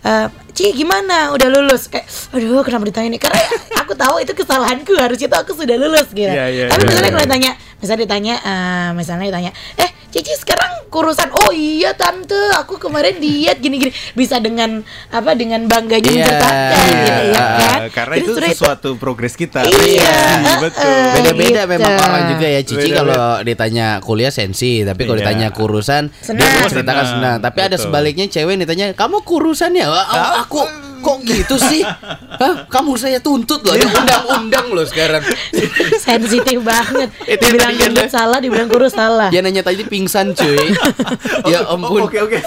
"Eh, 0.00 0.26
Ci 0.54 0.72
gimana? 0.72 1.34
Udah 1.34 1.48
lulus? 1.50 1.90
Kayak, 1.90 2.06
aduh 2.32 2.62
kenapa 2.62 2.86
ditanya 2.86 3.08
ini? 3.10 3.18
Karena 3.18 3.42
aku 3.82 3.92
tahu 3.92 4.22
itu 4.22 4.32
kesalahanku, 4.32 4.94
harusnya 4.96 5.26
tuh 5.26 5.40
aku 5.42 5.52
sudah 5.52 5.76
lulus 5.76 6.08
gitu. 6.14 6.30
Iya, 6.30 6.46
iya, 6.48 6.64
Tapi 6.70 6.80
iya. 6.80 6.88
misalnya 6.88 7.10
kalau 7.12 7.24
ditanya, 7.26 7.50
misalnya 7.76 8.00
ditanya, 8.06 8.34
eh, 8.40 8.88
misalnya 8.94 9.24
ditanya, 9.28 9.50
eh 9.76 9.90
Cici 10.08 10.32
sekarang 10.32 10.75
kurusan, 10.96 11.28
oh 11.30 11.52
iya 11.52 11.92
tante, 11.92 12.32
aku 12.56 12.80
kemarin 12.80 13.16
diet 13.16 13.60
gini-gini, 13.60 13.92
bisa 14.12 14.40
dengan 14.40 14.80
apa 15.08 15.36
dengan 15.36 15.68
bangganya 15.68 16.08
Iya, 16.08 16.24
menceritakan 16.24 16.84
gitu 16.88 17.22
ya 17.26 17.36
Ah, 17.36 17.52
kan? 17.52 17.78
Karena 17.92 18.14
Jadi 18.14 18.22
itu 18.22 18.32
sebenarnya 18.32 18.56
sesuatu 18.56 18.88
progres 18.96 19.34
kita. 19.34 19.60
Iya, 19.62 20.08
Pasti, 20.08 20.54
betul. 20.62 21.04
Beda-beda 21.12 21.60
gitu. 21.60 21.72
memang 21.76 21.92
orang 22.00 22.22
juga 22.30 22.46
ya 22.46 22.60
Cici 22.62 22.74
Beda-beda. 22.88 22.96
kalau 22.96 23.24
ditanya 23.42 23.86
kuliah 24.00 24.32
sensi 24.32 24.80
Tapi 24.80 25.00
kalau 25.02 25.14
Iya. 25.14 25.24
ditanya 25.26 25.48
kurusan 25.50 26.02
Senang. 26.16 26.40
Dia 26.40 26.64
menceritakan 26.64 27.04
Senang, 27.04 27.12
senang 27.12 27.36
Tapi 27.38 27.58
ada 27.60 27.68
betul. 27.70 27.84
sebaliknya 27.84 28.26
cewek 28.26 28.54
ditanya 28.56 28.86
Kamu 28.92 29.20
kurusan 29.20 29.70
ya? 29.72 29.86
Oh, 29.86 30.00
Aku 30.40 30.64
kok 30.98 31.18
gitu 31.22 31.56
sih? 31.56 31.82
Hah? 31.82 32.66
Kamu 32.66 32.94
saya 32.94 33.18
tuntut 33.18 33.60
loh 33.60 33.72
Ada 33.72 33.86
undang-undang 33.86 34.66
loh 34.70 34.84
sekarang 34.84 35.22
sensitif 36.06 36.58
banget. 36.60 37.08
Itu 37.24 37.44
dibilang 37.46 37.72
tadi 37.72 37.82
gendut 37.82 38.08
salah, 38.08 38.38
dibilang 38.38 38.66
kurus 38.66 38.92
salah. 38.92 39.28
Dia 39.28 39.40
nanya 39.40 39.60
tadi 39.60 39.82
pingsan 39.82 40.32
cuy 40.32 40.72
Ya 41.52 41.64
ampun 41.66 42.02
Oh, 42.02 42.06
Oke, 42.06 42.18
oke. 42.20 42.38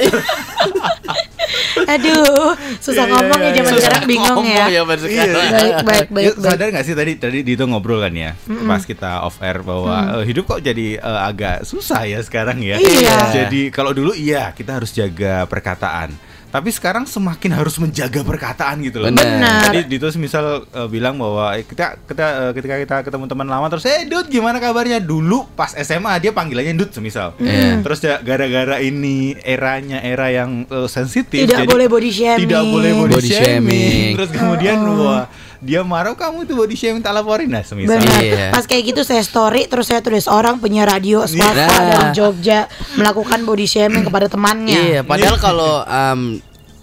Aduh, 1.90 2.54
susah 2.78 3.06
Iya, 3.08 3.12
ngomong 3.12 3.40
iya, 3.40 3.50
ya 3.50 3.56
zaman 3.58 3.72
iya. 3.72 3.80
sekarang 3.82 4.04
bingung 4.06 4.46
ya. 4.46 4.54
Ngomong 4.60 4.76
zaman 4.76 4.98
sekarang. 5.00 5.34
Baik, 5.34 5.74
baik, 5.82 6.08
baik, 6.12 6.26
Ya, 6.26 6.32
baik. 6.36 6.46
sadar 6.46 6.68
nggak 6.70 6.86
sih 6.86 6.96
tadi 6.96 7.12
tadi 7.18 7.38
Dito 7.42 7.64
ngobrol 7.66 8.00
kan 8.00 8.14
ya 8.14 8.32
pas 8.68 8.84
kita 8.84 9.26
off 9.26 9.42
air 9.42 9.64
bahwa 9.64 10.22
eh, 10.22 10.24
hidup 10.24 10.46
kok 10.46 10.62
jadi 10.62 11.00
eh, 11.00 11.20
agak 11.26 11.66
susah 11.66 12.06
ya 12.06 12.20
sekarang 12.22 12.62
ya. 12.62 12.78
Iya. 12.78 13.18
Jadi 13.34 13.74
kalau 13.74 13.92
dulu 13.92 14.14
iya 14.14 14.54
kita 14.54 14.78
harus 14.78 14.94
jaga 14.94 15.50
perkataan. 15.50 16.14
Tapi 16.50 16.70
sekarang 16.70 17.06
semakin 17.06 17.54
harus 17.54 17.78
menjaga 17.78 18.26
perkataan 18.26 18.82
gitu 18.82 18.98
loh. 19.00 19.14
Benar. 19.14 19.70
Tadi 19.70 19.86
Dito 19.86 20.10
misal 20.18 20.66
eh, 20.66 20.88
bilang 20.90 21.16
bahwa 21.16 21.54
eh, 21.54 21.62
kita 21.62 22.02
kita 22.04 22.26
eh, 22.26 22.52
ketika 22.58 22.76
kita 22.76 22.96
ketemu 23.06 23.26
teman 23.30 23.46
lama 23.46 23.70
terus 23.70 23.86
eh 23.86 24.10
Dut 24.10 24.26
gimana 24.28 24.58
kabarnya? 24.58 24.98
Dulu 24.98 25.54
pas 25.54 25.70
SMA 25.72 26.10
dia 26.18 26.34
panggilannya 26.34 26.74
Dut 26.74 26.90
semisal. 26.90 27.38
Iya. 27.38 27.86
Terus 27.86 28.00
ya 28.02 28.18
gara-gara 28.20 28.82
ini 28.82 29.38
eranya 29.40 30.02
era 30.02 30.30
yang 30.30 30.66
eh, 30.66 30.90
sensitif 30.90 31.46
Tidak 31.46 31.70
boleh 31.70 31.86
body 31.86 32.10
shaming. 32.10 32.42
Tidak 32.50 32.64
boleh 32.66 32.92
body, 32.98 33.14
Body 33.14 33.30
shaming. 33.30 33.46
shaming. 33.46 34.10
Terus 34.18 34.30
kemudian 34.34 34.78
wah 34.98 35.26
dia 35.60 35.84
marah 35.84 36.16
kamu 36.16 36.48
itu 36.48 36.56
body 36.56 36.72
shaming 36.74 37.04
tak 37.04 37.12
laporin 37.12 37.46
nah 37.46 37.62
semisal. 37.62 37.94
Benar. 37.94 38.22
Iya. 38.24 38.48
Pas 38.50 38.64
kayak 38.64 38.90
gitu 38.90 39.02
saya 39.04 39.22
story 39.22 39.68
terus 39.68 39.86
saya 39.86 40.00
tulis 40.00 40.26
orang 40.26 40.58
penyiar 40.58 40.88
radio 40.88 41.28
swasta 41.30 41.52
Nah. 41.60 41.86
dari 41.86 42.08
Jogja 42.16 42.66
melakukan 42.96 43.44
body 43.44 43.68
shaming 43.68 44.02
kepada 44.02 44.26
temannya. 44.26 44.80
Iya, 44.98 45.02
padahal 45.04 45.36
kalau 45.36 45.84
em, 45.84 46.39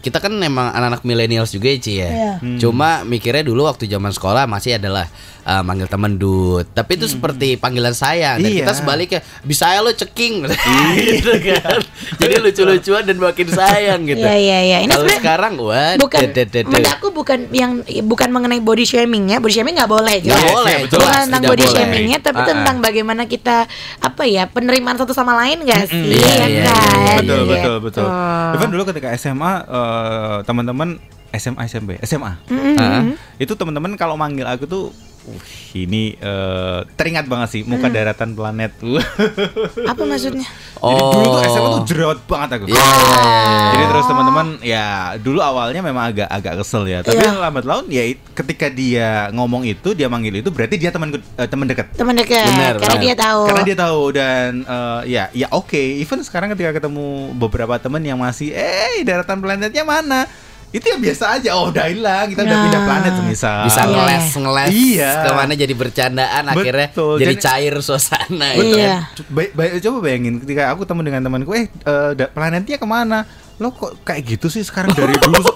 kita 0.06 0.22
kan 0.22 0.30
memang 0.30 0.70
anak-anak 0.70 1.02
millennials 1.02 1.50
juga 1.50 1.66
ya, 1.66 1.78
Ci 1.82 1.92
ya. 1.98 2.06
Iya. 2.06 2.32
Cuma 2.62 3.02
mikirnya 3.02 3.42
dulu 3.42 3.66
waktu 3.66 3.90
zaman 3.90 4.14
sekolah 4.14 4.46
masih 4.46 4.78
adalah 4.78 5.10
eh, 5.46 5.62
manggil 5.62 5.86
temen 5.86 6.16
dud. 6.16 6.66
Tapi 6.68 6.90
itu 6.94 7.06
seperti 7.06 7.54
panggilan 7.54 7.92
sayang. 7.92 8.36
Dan 8.36 8.50
Iya. 8.50 8.66
kita 8.66 8.72
sebaliknya 8.74 9.20
bisa 9.40 9.70
ya 9.70 9.78
lo 9.78 9.90
ceking 9.90 10.42
gitu 11.00 11.32
kan. 11.40 11.78
Jadi 12.16 12.34
lucu-lucuan 12.40 13.02
dan 13.02 13.16
makin 13.16 13.46
sayang 13.48 14.00
gitu. 14.04 14.20
Iya 14.20 14.34
iya 14.36 14.58
iya. 14.60 14.78
Ini 14.80 14.88
Kalau 14.88 15.00
sebenarnya 15.00 15.22
sekarang 15.22 15.52
what? 15.56 15.96
bukan 15.96 16.20
aku 16.88 17.06
bukan 17.10 17.38
yang 17.50 17.72
bukan 18.04 18.28
mengenai 18.28 18.58
body 18.58 18.82
shaming 18.82 19.28
ya 19.28 19.38
body 19.38 19.54
shaming 19.54 19.74
nggak 19.74 19.86
boleh 19.86 20.18
Nggak 20.18 20.42
boleh, 20.44 20.74
bukan 20.82 20.90
jelas, 20.90 21.24
tentang 21.24 21.42
body 21.44 21.62
boleh. 21.62 21.74
shamingnya 21.74 22.18
tapi 22.18 22.34
Ah, 22.36 22.42
ah. 22.42 22.48
tentang 22.48 22.76
bagaimana 22.80 23.22
kita 23.24 23.56
apa 23.98 24.22
ya 24.24 24.44
penerimaan 24.46 24.96
satu 24.96 25.12
sama 25.12 25.36
lain 25.36 25.62
gak 25.62 25.86
sih 25.86 26.02
Iya, 26.12 26.26
ya 26.26 26.46
iya, 26.46 26.62
kan 26.64 26.96
iya, 26.96 27.14
betul 27.16 27.38
Gitu. 27.38 27.44
betul 27.48 27.74
betul. 27.80 28.06
Even 28.52 28.68
dulu 28.68 28.82
ketika 28.84 29.08
SMA 29.14 29.52
eh, 29.62 30.36
teman-teman 30.42 30.88
SMA 31.32 31.62
SMP 31.64 31.90
SMA 32.00 32.32
Ah. 32.76 33.02
itu 33.36 33.52
teman-teman 33.52 33.94
kalau 33.94 34.14
manggil 34.14 34.44
aku 34.44 34.64
tuh 34.64 34.84
uh, 35.26 35.38
ini 35.74 36.14
eh, 36.14 36.80
teringat 36.94 37.26
banget 37.26 37.48
sih 37.50 37.62
muka 37.62 37.90
daratan 37.90 38.32
planet 38.32 38.72
tuh. 38.78 38.96
apa 39.90 40.02
maksudnya 40.02 40.46
Jadi 40.76 41.00
dulu 41.02 41.26
tuh 41.26 41.40
Oh. 41.40 41.48
SMA 41.48 41.68
tuh 41.72 41.84
jerawat 41.88 42.18
banget 42.24 42.48
aku. 42.56 42.64
Iya, 42.68 42.76
iya, 42.76 42.86
iya, 42.86 43.16
iya. 43.42 43.60
Jadi 43.72 43.84
terus 43.90 44.04
teman-teman 44.06 44.46
ya 44.60 44.84
dulu 45.18 45.40
awalnya 45.40 45.80
memang 45.82 46.04
agak 46.12 46.28
agak 46.28 46.54
kesel 46.62 46.84
ya. 46.86 47.00
Tapi 47.02 47.18
Iya. 47.18 47.36
lambat 47.36 47.64
laun 47.64 47.86
ya 47.88 48.02
ketika 48.36 48.66
dia 48.68 49.28
ngomong 49.32 49.64
itu 49.64 49.92
dia 49.92 50.06
manggil 50.06 50.40
itu 50.40 50.48
berarti 50.52 50.76
dia 50.76 50.92
teman 50.92 51.16
eh, 51.16 51.48
teman 51.48 51.66
dekat. 51.66 51.86
teman 51.96 52.14
dekat 52.14 52.46
Benar, 52.46 52.74
karena 52.78 52.98
dia 53.00 53.14
tahu 53.16 53.40
Karena 53.48 53.62
dia 53.64 53.76
tahu 53.76 54.00
dan 54.14 54.50
eh, 54.62 55.00
ya 55.10 55.24
ya 55.32 55.48
oke. 55.50 55.82
Even 55.98 56.20
sekarang 56.22 56.52
ketika 56.54 56.76
ketemu 56.76 57.32
beberapa 57.34 57.76
teman 57.76 58.04
yang 58.04 58.20
masih 58.20 58.52
eh 58.52 59.02
daratan 59.02 59.40
planetnya 59.40 59.82
mana? 59.82 60.28
Itu 60.76 60.86
ya 60.86 60.98
biasa 60.98 61.24
aja. 61.34 61.50
Oh 61.56 61.72
udah 61.72 61.88
hilang 61.88 62.28
kita 62.28 62.40
udah 62.42 62.52
Nah. 62.52 62.64
pindah 62.66 62.82
planet 62.84 63.12
misal. 63.24 63.64
bisa 63.64 63.80
Iya, 63.80 63.88
ngeles 63.88 64.26
ngeles 64.36 64.68
Iya. 64.70 65.10
ke 65.16 65.30
mana 65.32 65.52
jadi 65.54 65.74
bercandaan 65.74 66.44
akhirnya 66.46 66.88
Betul, 66.92 67.16
jadi 67.16 67.32
jadi- 67.32 67.42
cair 67.42 67.74
suasana 67.80 68.48
Betul. 68.52 68.60
gitu 68.62 68.76
kan. 68.76 68.84
Iya. 68.84 68.96
Ba- 69.26 69.52
ba- 69.52 69.80
coba 69.80 69.98
bayangin 70.02 70.34
ketika 70.38 70.62
aku 70.68 70.82
temu 70.84 71.00
dengan 71.00 71.20
temanku, 71.22 71.50
eh 71.50 71.66
eh, 71.66 72.10
da- 72.12 72.28
planetnya 72.28 72.76
ke 72.76 72.84
mana? 72.86 73.24
Lo 73.56 73.72
kok 73.72 74.04
kayak 74.04 74.36
gitu 74.36 74.46
sih 74.46 74.60
sekarang 74.60 74.92
dari 74.92 75.16
dulu? 75.16 75.40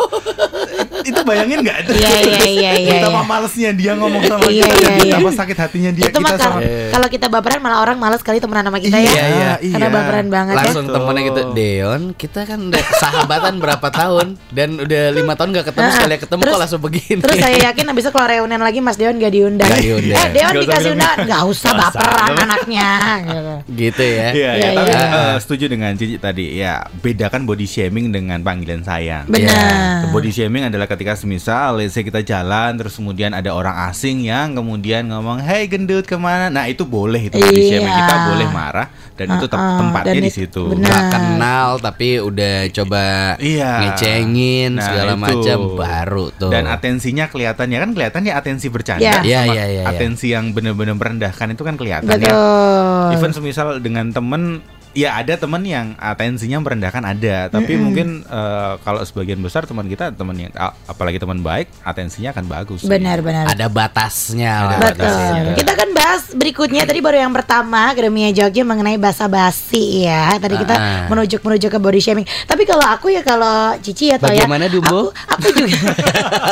itu 1.02 1.20
bayangin 1.22 1.58
nggak? 1.60 1.76
itu? 1.80 1.90
Iya, 2.00 2.10
iya, 2.18 2.42
iya, 2.42 2.70
iya, 2.74 2.92
Betapa 2.96 3.18
iya. 3.18 3.26
malesnya 3.26 3.70
dia 3.72 3.92
ngomong 3.94 4.22
sama 4.22 4.44
Iya, 4.44 4.64
kita, 4.64 4.72
iya, 4.72 4.80
dan 4.80 4.90
iya. 4.90 5.02
betapa 5.14 5.30
sakit 5.36 5.56
hatinya 5.58 5.90
dia 5.90 6.06
itu 6.06 6.18
kita 6.18 6.30
kalau 6.30 6.40
sama. 6.56 6.58
kalau 6.90 7.08
kita 7.08 7.26
baperan 7.28 7.60
malah 7.60 7.78
orang 7.80 7.96
malas 7.96 8.18
sekali 8.18 8.38
temenan 8.38 8.64
sama 8.64 8.78
kita 8.78 8.96
ya 8.96 9.06
Iya, 9.06 9.24
iya. 9.28 9.50
karena 9.70 9.88
baperan 9.90 10.26
banget 10.26 10.54
langsung 10.56 10.84
Betul. 10.84 10.96
temennya 10.96 11.22
gitu 11.24 11.40
Deon 11.52 12.02
kita 12.12 12.40
kan 12.44 12.58
udah 12.62 12.82
sahabatan 12.96 13.54
berapa 13.56 13.88
tahun 13.88 14.26
dan 14.48 14.68
udah 14.76 15.02
lima 15.10 15.32
tahun 15.34 15.48
gak 15.52 15.66
ketemu 15.68 15.88
sekali 15.90 16.14
ketemu 16.18 16.40
Terus- 16.40 16.52
kok 16.52 16.60
langsung 16.60 16.80
begini 16.80 17.20
Terus 17.20 17.36
saya 17.38 17.56
yakin 17.64 17.84
abis 17.86 18.02
itu 18.02 18.10
kalau 18.10 18.26
reunian 18.26 18.60
lagi 18.60 18.78
Mas 18.78 18.96
Deon 18.96 19.16
gak 19.16 19.30
diundang. 19.30 19.66
Nggak 19.66 19.80
diundang. 19.80 20.16
Eh 20.16 20.28
Deon 20.30 20.50
Nggak 20.50 20.64
dikasih 20.64 20.90
undangan, 20.90 21.18
nggak 21.22 21.42
usah 21.46 21.70
Nggak 21.70 21.90
baperan 21.90 22.36
anaknya. 22.40 22.88
Gitu. 23.20 23.54
gitu 23.76 24.02
ya 24.02 24.28
Iya, 24.30 24.50
iya, 24.50 24.50
Iya, 24.52 24.68
tapi 24.74 24.90
iya. 24.90 25.04
eh, 25.06 25.36
setuju 25.38 25.64
dengan 25.66 25.92
Cici 25.92 26.16
tadi. 26.16 26.44
Ya, 26.52 26.72
bedakan 26.96 27.42
body 27.44 27.64
shaming 27.64 28.10
dengan 28.10 28.40
panggilan 28.40 28.82
sayang. 28.82 29.24
Benar. 29.26 30.10
Body 30.10 30.30
shaming 30.30 30.66
adalah 30.66 30.89
ketika 30.90 31.14
semisal 31.14 31.78
let's 31.78 31.94
say 31.94 32.02
kita 32.02 32.18
jalan 32.20 32.74
terus 32.74 32.92
kemudian 32.92 33.30
ada 33.30 33.50
orang 33.50 33.72
asing 33.86 34.20
yang 34.20 34.52
kemudian 34.52 35.06
ngomong 35.06 35.38
hey 35.38 35.64
gendut 35.64 36.02
ke 36.02 36.14
mana 36.14 36.50
nah 36.50 36.66
itu 36.66 36.82
boleh 36.82 37.22
itu 37.22 37.36
body 37.36 37.46
Iya. 37.56 37.68
shaming 37.78 37.94
kita 37.96 38.14
boleh 38.26 38.48
marah 38.50 38.86
dan 39.14 39.26
itu 39.32 39.46
tem- 39.46 39.60
Uh-uh, 39.60 39.78
tempatnya 39.78 40.10
dan 40.10 40.18
di 40.18 40.26
itu- 40.26 40.38
situ 40.42 40.64
nggak 40.72 41.02
kenal 41.08 41.68
tapi 41.78 42.08
udah 42.18 42.56
coba 42.72 43.02
Iya. 43.38 43.72
ngecengin 43.86 44.70
Nah, 44.72 44.82
segala 44.82 45.12
itu. 45.12 45.22
macam 45.22 45.58
baru 45.76 46.26
tuh 46.32 46.50
dan 46.50 46.64
atensinya 46.66 47.24
kelihatan 47.26 47.66
ya 47.68 47.78
kan 47.78 47.90
kelihatan 47.92 48.20
ya 48.22 48.34
atensi 48.34 48.66
bercanda 48.66 49.00
Iya. 49.00 49.22
Iya, 49.22 49.40
sama 49.40 49.54
iya, 49.54 49.64
iya, 49.70 49.82
atensi 49.86 50.26
yang 50.28 50.50
benar-benar 50.50 50.94
merendahkan 50.94 51.46
itu 51.48 51.62
kan 51.62 51.74
kelihatan 51.74 52.10
ya 52.10 52.26
Betul. 52.26 53.14
even 53.14 53.30
semisal 53.30 53.78
dengan 53.78 54.10
temen 54.10 54.58
ya 54.92 55.14
ada 55.14 55.34
temen 55.34 55.62
yang 55.62 55.94
atensinya 55.96 56.58
merendahkan 56.58 57.02
ada 57.04 57.46
tapi 57.46 57.76
mungkin 57.76 58.22
eh, 58.22 58.72
kalau 58.80 58.98
sebagian 59.00 59.38
besar 59.38 59.62
teman 59.62 59.86
kita 59.86 60.10
teman 60.10 60.34
yang 60.36 60.50
apalagi 60.84 61.16
teman 61.16 61.38
baik 61.38 61.70
atensinya 61.80 62.30
akan 62.30 62.44
bagus 62.46 62.82
sih. 62.82 62.90
Benar 62.90 63.20
benar. 63.20 63.46
ada 63.46 63.66
batasnya 63.66 64.50
Ada 64.52 64.66
lah. 64.66 64.76
Betul. 64.76 65.06
batasnya. 65.06 65.40
Kita 65.54 65.72
kan 65.72 65.88
bahas 65.92 66.22
berikutnya 66.32 66.82
tadi 66.82 66.98
baru 66.98 67.18
yang 67.18 67.30
pertama 67.30 67.92
Gremia 67.92 68.30
Jogja 68.30 68.62
mengenai 68.62 68.96
basa-basi 68.96 70.04
ya. 70.04 70.34
Tadi 70.36 70.54
kita 70.56 70.72
Ah. 70.72 71.04
menuju 71.06 71.38
menuju 71.38 71.66
ke 71.68 71.78
body 71.78 72.00
shaming. 72.00 72.26
Tapi 72.44 72.64
kalau 72.64 72.82
aku 72.82 73.10
ya 73.10 73.20
kalau 73.20 73.76
Cici 73.78 74.08
atau 74.08 74.26
ya 74.26 74.42
Bagaimana, 74.42 74.66
Dumbo? 74.66 75.12
Aku, 75.28 75.36
aku 75.36 75.46
juga 75.52 75.76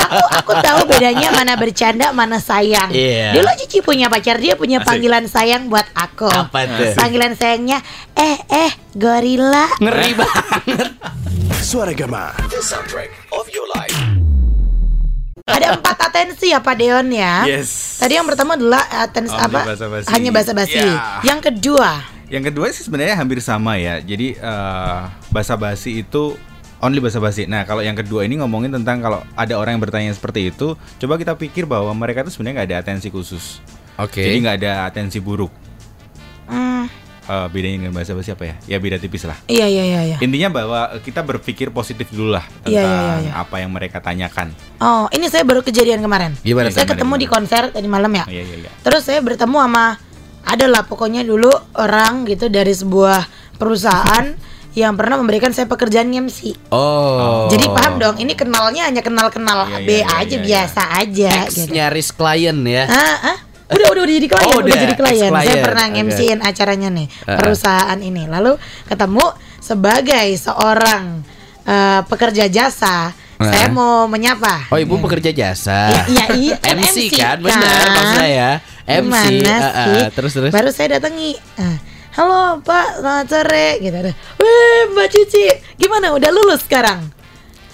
aku 0.05 0.25
aku 0.37 0.53
tahu 0.61 0.81
bedanya 0.87 1.29
mana 1.31 1.55
bercanda 1.55 2.13
mana 2.13 2.37
sayang. 2.39 2.91
Iya. 2.91 3.35
Dulu 3.35 3.49
Cici 3.57 3.79
punya 3.81 4.07
pacar 4.07 4.37
dia 4.37 4.53
punya 4.55 4.79
Asik. 4.79 4.89
panggilan 4.89 5.25
sayang 5.25 5.67
buat 5.67 5.89
aku. 5.93 6.29
Apa 6.29 6.69
tuh? 6.69 6.93
Panggilan 6.95 7.33
sayangnya 7.33 7.81
eh 8.15 8.28
eh 8.49 8.71
gorila. 8.93 9.67
ngeri 9.79 10.13
banget 10.21 10.89
Suara 11.59 11.93
Gama, 11.93 12.33
the 12.49 12.61
soundtrack 12.61 13.13
of 13.31 13.45
your 13.51 13.67
life. 13.75 13.93
Ada 15.45 15.75
empat 15.75 15.97
atensi 15.99 16.53
ya 16.53 16.61
Pak 16.61 16.77
Deon 16.77 17.09
ya. 17.09 17.45
Yes. 17.45 17.97
Tadi 17.99 18.15
yang 18.15 18.29
pertama 18.29 18.55
adalah 18.55 18.85
atensi 19.01 19.33
Only 19.33 19.49
apa? 19.49 19.61
basa-basi. 19.65 20.07
Hanya 20.13 20.31
basa-basi. 20.31 20.77
Ya. 20.77 21.25
Yang 21.25 21.41
kedua 21.51 21.91
Yang 22.29 22.45
kedua 22.53 22.67
sih 22.69 22.85
sebenarnya 22.85 23.17
hampir 23.17 23.41
sama 23.41 23.81
ya. 23.81 23.99
Jadi 23.99 24.37
eh, 24.37 24.99
basa-basi 25.29 26.05
itu 26.05 26.37
only 26.79 27.01
basa-basi. 27.01 27.49
Nah, 27.49 27.65
kalau 27.65 27.81
yang 27.81 27.97
kedua 27.97 28.23
ini 28.23 28.39
ngomongin 28.39 28.71
tentang 28.71 29.01
kalau 29.01 29.25
ada 29.35 29.55
orang 29.57 29.77
yang 29.77 29.83
bertanya 29.83 30.13
seperti 30.13 30.53
itu, 30.53 30.77
coba 30.77 31.15
kita 31.17 31.35
pikir 31.35 31.65
bahwa 31.65 31.91
mereka 31.91 32.23
itu 32.23 32.31
sebenarnya 32.31 32.63
nggak 32.63 32.69
ada 32.69 32.79
atensi 32.85 33.09
khusus. 33.09 33.59
oke 33.97 34.21
Jadi 34.21 34.37
nggak 34.45 34.57
ada 34.63 34.73
atensi 34.87 35.19
buruk. 35.19 35.51
hmm, 36.47 36.85
Eh, 37.29 37.47
bedanya 37.53 37.77
dengan 37.79 37.93
basa-basi 37.93 38.33
apa 38.33 38.45
ya? 38.49 38.55
Ya 38.65 38.77
beda 38.81 38.97
tipis 38.97 39.29
lah. 39.29 39.37
Iya 39.45 39.69
iya 39.69 39.85
iya 39.85 40.01
iya. 40.03 40.17
Intinya 40.19 40.49
bahwa 40.49 40.97
kita 41.05 41.21
berpikir 41.21 41.69
positif 41.69 42.09
dulu 42.09 42.33
lah 42.33 42.45
tentang 42.59 42.73
Iya, 42.73 42.83
iya, 42.83 43.01
iya, 43.05 43.17
iya. 43.21 43.33
apa 43.37 43.61
yang 43.61 43.69
mereka 43.69 44.01
tanyakan. 44.01 44.49
Oh, 44.81 45.13
ini 45.13 45.29
saya 45.29 45.45
baru 45.45 45.61
kejadian 45.61 46.01
kemarin. 46.01 46.33
Gimana 46.41 46.73
Saya 46.73 46.89
ketemu 46.89 47.21
di 47.21 47.27
konser 47.29 47.69
tadi 47.69 47.85
malam 47.85 48.09
ya. 48.11 48.25
Oh, 48.25 48.33
iya 48.33 48.43
iya 48.43 48.57
iya. 48.65 48.71
Terus 48.81 49.05
saya 49.05 49.21
bertemu 49.21 49.61
sama 49.61 50.01
adalah 50.43 50.89
pokoknya 50.89 51.21
dulu 51.21 51.53
orang 51.77 52.25
gitu 52.25 52.49
dari 52.49 52.73
sebuah 52.73 53.29
perusahaan 53.61 54.33
yang 54.73 54.95
pernah 54.95 55.19
memberikan 55.19 55.51
saya 55.51 55.67
pekerjaan 55.67 56.09
MC. 56.09 56.55
oh 56.71 57.51
Jadi 57.51 57.67
paham 57.67 57.99
dong, 57.99 58.17
ini 58.17 58.33
kenalnya 58.33 58.87
hanya 58.87 59.03
kenal-kenal 59.03 59.67
Iya, 59.67 59.79
B 59.83 59.89
iya, 59.91 59.99
iya, 59.99 60.17
aja 60.17 60.37
iya, 60.37 60.45
biasa 60.45 60.83
aja 60.97 61.31
Ex 61.43 61.51
gitu. 61.59 61.73
nyaris 61.75 62.09
klien 62.15 62.57
ya 62.63 62.85
Ah, 62.87 63.35
ah. 63.35 63.37
Udah, 63.69 63.89
udah, 63.93 64.03
udah 64.03 64.15
jadi 64.15 64.27
klien, 64.27 64.49
Oh, 64.49 64.59
udah, 64.59 64.65
udah, 64.65 64.79
jadi 64.81 64.95
klien. 64.95 65.31
Saya 65.31 65.57
pernah 65.61 65.87
oke. 65.87 66.01
MC-in 66.03 66.41
acaranya 66.41 66.89
nih, 66.89 67.07
ah. 67.25 67.37
perusahaan 67.37 67.99
ini. 67.99 68.25
Lalu 68.25 68.57
ketemu 68.85 69.25
sebagai 69.59 70.27
seorang 70.35 71.21
eh, 71.63 72.01
pekerja 72.05 72.49
jasa, 72.49 73.13
saya 73.39 73.69
mau 73.69 74.05
menyapa. 74.05 74.67
oh 74.67 74.77
ibu 74.77 74.99
pekerja 74.99 75.31
jasa 75.31 75.95
Iya, 76.07 76.27
iya, 76.35 76.57
kan 76.65 76.75
MC, 76.75 76.97
MC 77.07 77.15
kan 77.15 77.39
benar 77.39 77.63
kan? 77.63 77.91
maksud 77.93 78.17
saya 78.19 78.49
MC 78.83 79.23
Gimana 79.39 79.55
ah, 79.55 79.63
ah, 79.63 79.87
sih? 79.87 80.03
terus 80.11 80.33
terus 80.33 80.51
Baru 80.51 80.71
saya 80.73 80.89
datangi. 80.97 81.33
Ah, 81.55 81.77
Halo 82.11 82.59
Pak, 82.59 82.99
selamat 82.99 83.27
sore. 83.31 83.69
Gitu. 83.79 83.95
Wih 84.43 84.81
Mbak 84.91 85.07
Cici, 85.09 85.47
gimana? 85.77 86.11
Udah 86.11 86.35
lulus 86.35 86.67
sekarang? 86.67 87.07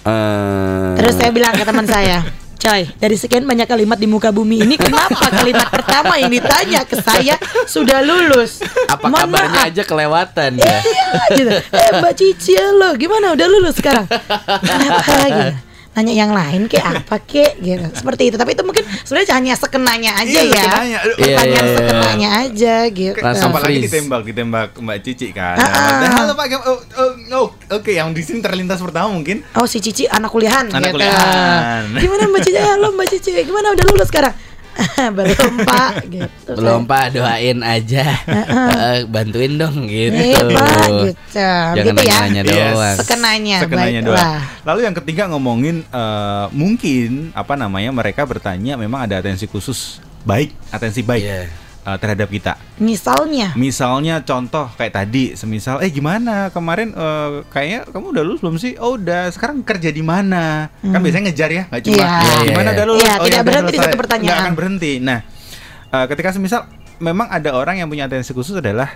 Eh, 0.04 0.88
Terus 0.94 1.16
saya 1.16 1.30
bilang 1.30 1.54
ke 1.54 1.64
teman 1.64 1.88
saya, 1.88 2.20
Coy, 2.64 2.88
dari 2.97 3.16
sekian 3.21 3.44
banyak 3.44 3.68
kalimat 3.68 4.00
di 4.00 4.09
muka 4.09 4.33
bumi 4.33 4.64
ini 4.64 4.80
Kenapa 4.80 5.28
kalimat 5.28 5.68
pertama 5.68 6.16
yang 6.16 6.33
ditanya 6.33 6.80
ke 6.88 6.97
saya 6.97 7.37
Sudah 7.68 8.00
lulus? 8.00 8.64
Apa 8.88 9.12
Mohon 9.12 9.37
kabarnya 9.37 9.52
maaf. 9.52 9.68
aja 9.68 9.83
kelewatan 9.85 10.50
ya? 10.56 10.76
Iya 10.80 11.12
gitu. 11.37 11.52
Eh 11.61 11.90
Mbak 12.00 12.14
Cici 12.16 12.56
lo 12.56 12.97
Gimana? 12.97 13.37
Udah 13.37 13.47
lulus 13.52 13.76
sekarang? 13.76 14.09
Kenapa 14.64 15.12
gitu 15.28 15.74
Nanya 15.94 16.14
yang 16.16 16.30
lain 16.30 16.66
kayak 16.66 16.86
apa 17.00 17.16
kek 17.18 17.54
gitu 17.58 17.86
Seperti 17.90 18.28
itu 18.28 18.36
Tapi 18.36 18.50
itu 18.52 18.62
mungkin 18.62 18.82
sebenarnya 19.02 19.34
hanya 19.34 19.54
sekenanya 19.54 20.10
aja 20.18 20.26
Iya, 20.26 20.42
ya 20.42 20.62
sekenanya. 20.66 20.98
Aduh, 20.98 21.14
Iya, 21.14 21.24
Pertanyaan 21.30 21.46
iya, 21.46 21.62
iya. 21.64 21.76
sekenanya 21.78 22.28
aja 22.36 22.74
gitu 22.90 23.18
Langsung 23.18 23.50
apalagi 23.50 23.68
freeze. 23.70 23.84
ditembak 23.86 24.20
ditembak 24.24 24.68
Mbak 24.74 24.98
Cici 25.00 25.28
kan. 25.30 25.56
Ah, 25.56 25.64
ah. 25.64 26.10
Halo 26.14 26.32
Pak, 26.34 26.46
oh, 26.58 26.78
oh, 26.98 27.10
oh, 27.32 27.46
oke 27.70 27.90
yang 27.90 28.10
di 28.10 28.20
sini 28.20 28.38
terlintas 28.38 28.78
pertama 28.78 29.08
mungkin 29.08 29.46
Oh 29.54 29.64
si 29.64 29.78
Cici 29.78 30.04
anak 30.04 30.28
kuliahan 30.28 30.66
Anak 30.68 30.90
gitu. 30.90 30.98
kuliahan. 30.98 31.82
Gimana 31.94 32.22
Mbak 32.26 32.40
Cici? 32.42 32.58
Halo 32.58 32.86
Mbak 32.90 33.06
Cici 33.08 33.30
Gimana 33.40 33.70
udah 33.70 33.84
lulus 33.86 34.08
sekarang? 34.08 34.34
Belum 35.16 35.54
pak 35.62 35.93
gitu 36.07 36.50
Belum 36.54 36.83
pak 36.85 37.04
doain 37.12 37.59
aja. 37.61 38.07
Eh, 38.75 39.07
Bantuin 39.07 39.54
dong 39.54 39.87
gitu. 39.87 40.12
Nih 40.12 40.35
pak 40.35 40.87
gitu. 41.04 41.16
Jangan 41.33 41.75
Gitu 41.76 42.02
ya. 42.02 42.16
nanya 42.21 42.43
Yes. 42.43 42.52
doang. 42.73 42.97
Sekenanya, 42.99 43.57
Sekenanya 43.62 44.00
doang. 44.02 44.40
Lalu 44.64 44.81
yang 44.83 44.95
ketiga 44.95 45.23
ngomongin 45.26 45.76
eh, 45.85 46.47
mungkin 46.50 47.33
apa 47.33 47.54
namanya 47.54 47.90
mereka 47.90 48.23
bertanya 48.23 48.75
memang 48.75 49.07
ada 49.07 49.19
atensi 49.19 49.47
khusus 49.47 49.99
baik, 50.23 50.52
atensi 50.71 51.00
baik. 51.00 51.23
Iya. 51.23 51.63
Eh, 51.85 51.97
terhadap 51.97 52.29
kita. 52.29 52.53
Misalnya 52.76 53.53
Misalnya 53.55 54.25
contoh 54.25 54.67
kayak 54.75 54.95
tadi, 54.97 55.37
semisal 55.37 55.79
eh 55.79 55.88
gimana 55.88 56.49
kemarin 56.50 56.91
eh, 56.91 57.45
kayaknya 57.49 57.81
kamu 57.88 58.07
udah 58.11 58.23
lulus 58.25 58.41
belum 58.43 58.57
sih? 58.57 58.73
Oh 58.81 58.97
udah, 58.97 59.31
sekarang 59.31 59.62
kerja 59.62 59.93
di 59.93 60.03
mana? 60.03 60.73
Kan 60.81 60.99
biasanya 60.99 61.31
ngejar 61.31 61.50
ya, 61.53 61.62
nggak 61.69 61.83
cuma 61.85 61.97
Iya. 61.97 62.09
"Eh, 62.09 62.43
gimana 62.50 62.69
Iya, 62.69 62.76
udah 62.76 62.87
lulus? 62.88 63.03
Iya, 63.05 63.12
oh, 63.14 63.25
tidak 63.25 63.37
ya, 63.37 63.45
berhenti 63.47 63.69
di 63.69 63.76
selesai." 63.76 63.93
satu 63.93 64.00
pertanyaan. 64.00 64.29
Nggak 64.33 64.45
akan 64.49 64.55
berhenti. 64.57 64.93
Nah, 64.99 65.19
eh, 65.93 66.07
ketika 66.09 66.29
semisal 66.33 66.61
memang 66.99 67.26
ada 67.29 67.50
orang 67.53 67.76
yang 67.76 67.88
punya 67.91 68.07
atensi 68.07 68.31
khusus 68.31 68.59
adalah 68.59 68.88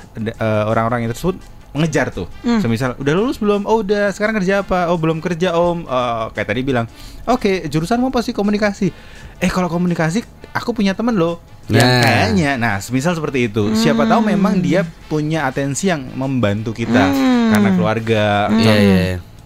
orang-orang 0.65 1.05
yang 1.05 1.13
tersebut 1.13 1.37
mengejar 1.71 2.09
tuh. 2.09 2.27
Hmm. 2.41 2.59
Semisal 2.59 2.97
udah 2.97 3.13
lulus 3.13 3.37
belum? 3.37 3.65
Oh 3.65 3.81
udah. 3.81 4.11
Sekarang 4.11 4.37
kerja 4.37 4.63
apa? 4.63 4.89
Oh 4.89 4.97
belum 4.97 5.21
kerja 5.21 5.53
om. 5.53 5.83
Eh, 5.83 6.25
kayak 6.33 6.49
tadi 6.49 6.61
bilang, 6.63 6.87
oke 7.25 7.67
jurusan 7.67 7.99
mau 7.99 8.09
pasti 8.09 8.33
komunikasi. 8.33 8.89
Eh 9.39 9.51
kalau 9.51 9.69
komunikasi, 9.69 10.25
aku 10.51 10.73
punya 10.73 10.93
temen 10.93 11.15
loh. 11.15 11.39
Yang 11.69 11.85
Nah. 11.85 12.01
kayaknya, 12.01 12.51
nah 12.57 12.75
semisal 12.81 13.13
seperti 13.13 13.47
itu. 13.47 13.77
Siapa 13.77 14.09
tahu 14.09 14.25
memang 14.25 14.57
dia 14.59 14.89
punya 15.07 15.45
atensi 15.45 15.87
yang 15.87 16.09
membantu 16.11 16.73
kita 16.73 17.05
Hmm. 17.07 17.53
karena 17.53 17.71
keluarga. 17.71 18.25
Iya 18.51 18.75
iya 18.75 18.99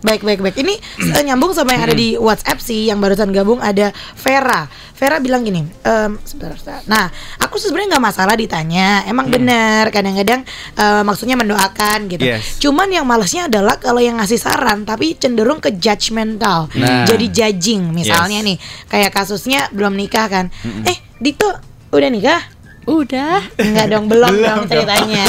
Baik, 0.03 0.27
baik, 0.27 0.43
baik. 0.43 0.57
Ini 0.59 0.75
eh, 1.15 1.23
nyambung 1.23 1.55
sama 1.55 1.79
yang 1.79 1.87
ada 1.87 1.95
di 1.95 2.19
WhatsApp 2.19 2.59
sih, 2.59 2.91
yang 2.91 2.99
barusan 2.99 3.31
gabung 3.31 3.63
ada 3.63 3.95
Vera. 4.19 4.67
Vera 4.99 5.19
bilang 5.23 5.43
gini, 5.43 5.63
ehm, 5.63 6.19
sebentar, 6.27 6.55
sebentar. 6.59 6.83
Nah, 6.91 7.07
aku 7.39 7.59
sebenarnya 7.59 7.97
nggak 7.99 8.07
masalah 8.11 8.35
ditanya. 8.35 9.03
Emang 9.07 9.31
benar, 9.31 9.91
kadang-kadang 9.95 10.43
eh, 10.75 11.03
maksudnya 11.07 11.39
mendoakan 11.39 12.11
gitu. 12.11 12.23
Yes. 12.27 12.59
Cuman 12.59 12.91
yang 12.91 13.07
malesnya 13.07 13.47
adalah 13.47 13.79
kalau 13.79 14.03
yang 14.03 14.19
ngasih 14.19 14.43
saran, 14.43 14.83
tapi 14.83 15.15
cenderung 15.15 15.63
ke 15.63 15.75
judgmental. 15.79 16.67
Nah. 16.75 17.07
Jadi 17.07 17.31
judging, 17.31 17.95
misalnya 17.95 18.43
Yes. 18.43 18.47
nih, 18.47 18.57
kayak 18.91 19.11
kasusnya 19.15 19.71
belum 19.71 19.95
nikah 19.95 20.27
kan. 20.27 20.51
Eh, 20.83 20.99
Dito 21.23 21.47
udah 21.95 22.11
nikah? 22.11 22.52
Udah. 22.83 23.39
Enggak 23.57 23.87
dong, 23.89 24.05
belum, 24.07 24.27
Belum 24.29 24.43
dong 24.43 24.61
dong. 24.61 24.69
ceritanya. 24.69 25.27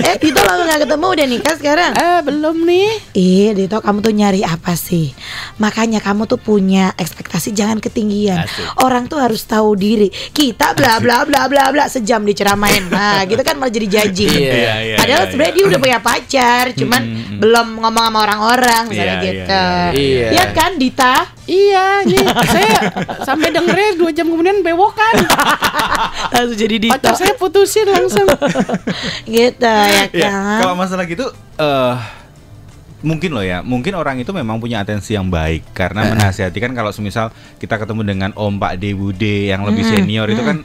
eh, 0.00 0.16
Dito 0.16 0.38
lama 0.38 0.62
nggak 0.62 0.80
ketemu 0.84 1.06
udah 1.08 1.26
nikah 1.26 1.54
sekarang? 1.54 1.92
Eh 1.92 2.20
belum 2.22 2.56
nih 2.62 2.90
Ih, 3.12 3.48
Dito 3.54 3.76
kamu 3.76 3.98
tuh 3.98 4.12
nyari 4.12 4.40
apa 4.40 4.72
sih? 4.72 5.10
Makanya 5.56 5.98
kamu 5.98 6.24
tuh 6.24 6.36
punya 6.36 6.94
ekspektasi 6.94 7.50
jangan 7.50 7.78
ketinggian. 7.78 8.40
Asik. 8.40 8.66
Orang 8.78 9.06
tuh 9.06 9.18
harus 9.18 9.42
tahu 9.42 9.74
diri. 9.74 10.06
Kita 10.30 10.72
bla 10.72 10.98
bla 10.98 11.24
bla 11.24 11.46
bla 11.46 11.68
bla 11.68 11.84
sejam 11.86 12.22
diceramain. 12.22 12.86
Nah, 12.86 13.24
gitu 13.24 13.40
kan 13.40 13.56
malah 13.56 13.70
jadi 13.70 13.86
judging. 13.88 14.30
Iya, 14.30 14.52
iya, 14.52 14.74
iya, 14.84 14.96
Padahal 14.96 15.22
iya, 15.22 15.28
sebenarnya 15.28 15.54
dia 15.54 15.64
udah 15.66 15.80
punya 15.80 15.98
pacar, 15.98 16.64
cuman 16.72 17.02
belum 17.36 17.66
ngomong 17.78 18.04
sama 18.04 18.18
orang-orang 18.22 18.82
misalnya 18.86 19.16
Iya, 19.16 19.24
gitu. 19.24 19.64
iya, 19.92 19.96
iya. 19.96 20.28
Iya 20.30 20.44
kan 20.52 20.70
Dita? 20.76 21.16
Iya, 21.44 22.06
nih 22.06 22.22
saya 22.46 22.78
sampai 23.20 23.50
dengerin 23.50 23.98
dua 23.98 24.10
jam 24.12 24.22
kemudian 24.24 24.62
bewokan. 24.62 25.18
Langsung 26.32 26.59
jadi 26.60 26.76
Dita. 26.78 26.92
Pacar 26.94 27.14
saya 27.16 27.34
putusin 27.34 27.86
langsung. 27.86 28.28
gitu 29.26 29.64
ya 29.64 30.04
Ya, 30.10 30.28
kan. 30.28 30.58
kalau 30.60 30.74
masalah 30.74 31.04
gitu 31.04 31.24
eh 31.56 31.96
mungkin 33.00 33.32
loh 33.32 33.40
ya, 33.40 33.64
mungkin 33.64 33.96
orang 33.96 34.20
itu 34.20 34.28
memang 34.28 34.60
punya 34.60 34.84
atensi 34.84 35.16
yang 35.16 35.24
baik 35.26 35.72
karena 35.72 36.04
menasihati 36.06 36.60
kan 36.60 36.76
kalau 36.76 36.92
semisal 36.92 37.32
kita 37.56 37.80
ketemu 37.80 38.04
dengan 38.04 38.30
Om 38.34 38.60
Pak 38.60 38.76
D 38.76 38.92
Bude 38.92 39.48
yang 39.48 39.64
lebih 39.64 39.88
senior 39.88 40.28
itu 40.28 40.44
kan 40.44 40.60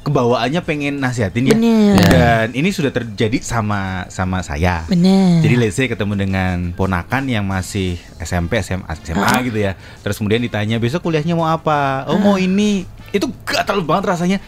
kebawaannya 0.00 0.62
pengen 0.62 0.96
nasihatin 0.96 1.50
ya. 1.50 1.52
Bener. 1.52 2.00
Dan 2.00 2.46
ini 2.54 2.72
sudah 2.72 2.88
terjadi 2.88 3.42
sama 3.42 4.08
sama 4.08 4.40
saya. 4.40 4.88
Bener. 4.88 5.44
Jadi 5.44 5.54
let's 5.58 5.76
say 5.76 5.84
ketemu 5.84 6.16
dengan 6.16 6.72
ponakan 6.72 7.28
yang 7.28 7.44
masih 7.44 8.00
SMP, 8.16 8.56
SMA, 8.62 8.86
SMA 8.96 9.34
gitu 9.44 9.58
ya. 9.60 9.76
Terus 10.00 10.16
kemudian 10.16 10.40
ditanya 10.40 10.78
besok 10.78 11.04
kuliahnya 11.04 11.36
mau 11.36 11.44
apa? 11.44 12.08
Oh 12.08 12.16
mau 12.16 12.40
ini. 12.40 12.86
Itu 13.12 13.28
gatal 13.44 13.82
banget 13.82 14.16
rasanya. 14.16 14.38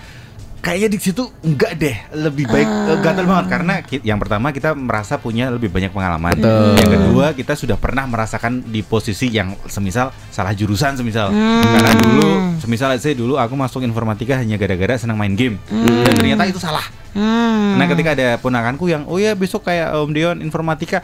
Kayaknya 0.58 0.88
di 0.90 0.98
situ 0.98 1.22
enggak 1.46 1.78
deh, 1.78 1.96
lebih 2.18 2.50
baik 2.50 2.66
eh, 2.66 2.98
gatal 2.98 3.24
banget 3.24 3.46
karena 3.46 3.74
ki- 3.78 4.02
yang 4.02 4.18
pertama 4.18 4.50
kita 4.50 4.74
merasa 4.74 5.14
punya 5.16 5.54
lebih 5.54 5.70
banyak 5.70 5.94
pengalaman. 5.94 6.34
Yang 6.74 6.90
kedua 6.98 7.26
kita 7.32 7.54
sudah 7.54 7.78
pernah 7.78 8.04
merasakan 8.10 8.66
di 8.66 8.82
posisi 8.82 9.30
yang 9.30 9.54
semisal 9.70 10.10
salah 10.34 10.52
jurusan 10.52 10.98
semisal. 10.98 11.30
Karena 11.62 11.92
dulu 11.94 12.58
semisal 12.58 12.90
let's 12.90 13.06
say 13.06 13.14
dulu 13.14 13.38
aku 13.38 13.54
masuk 13.54 13.86
informatika 13.86 14.34
hanya 14.34 14.58
gara-gara 14.58 14.98
senang 14.98 15.14
main 15.14 15.38
game 15.38 15.62
dan 15.70 16.12
ternyata 16.18 16.44
itu 16.50 16.58
salah. 16.58 16.84
Hmm. 17.14 17.80
Nah 17.80 17.88
ketika 17.88 18.12
ada 18.12 18.36
ponakanku 18.36 18.90
yang 18.90 19.08
oh 19.08 19.16
ya 19.16 19.32
besok 19.32 19.64
kayak 19.64 19.94
Om 19.96 20.10
Dion 20.12 20.36
informatika, 20.44 21.00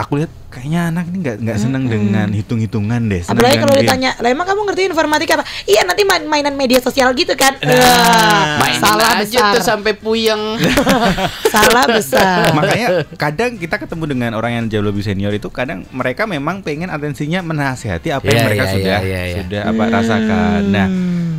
aku 0.00 0.18
lihat 0.18 0.32
kayaknya 0.48 0.90
anak 0.90 1.04
ini 1.12 1.16
nggak 1.22 1.36
nggak 1.44 1.58
senang 1.60 1.84
dengan 1.86 2.28
hitung-hitungan 2.32 3.00
deh. 3.06 3.22
Apalagi 3.22 3.56
kalau 3.60 3.74
ditanya, 3.76 4.10
lah 4.18 4.28
emang 4.32 4.48
kamu 4.48 4.60
ngerti 4.66 4.82
informatika 4.88 5.32
apa? 5.38 5.44
Iya 5.64 5.84
nanti 5.84 6.02
main 6.02 6.24
mainan 6.26 6.56
media 6.56 6.80
sosial 6.80 7.12
gitu 7.12 7.36
kan? 7.36 7.54
Nah, 7.60 7.70
Wah, 7.70 8.58
Mainin 8.58 8.80
salah 8.80 9.08
aja 9.20 9.24
besar. 9.28 9.52
tuh 9.54 9.62
sampai 9.62 9.92
puyeng 9.94 10.58
salah 11.54 11.84
besar. 11.86 12.50
Makanya 12.50 12.88
kadang 13.14 13.54
kita 13.56 13.76
ketemu 13.78 14.04
dengan 14.08 14.30
orang 14.34 14.52
yang 14.58 14.64
jauh 14.66 14.82
lebih 14.82 15.04
senior 15.04 15.30
itu 15.30 15.46
kadang 15.52 15.86
mereka 15.92 16.24
memang 16.24 16.64
pengen 16.64 16.88
atensinya 16.88 17.44
menasihati 17.44 18.10
apa 18.10 18.24
yang 18.24 18.34
Iya, 18.34 18.46
mereka 18.48 18.64
iya, 18.64 18.72
sudah 18.74 18.98
iya, 19.00 19.04
iya, 19.06 19.22
iya. 19.22 19.36
sudah 19.44 19.60
apa 19.68 19.82
rasakan. 19.86 20.60
Nah 20.72 20.88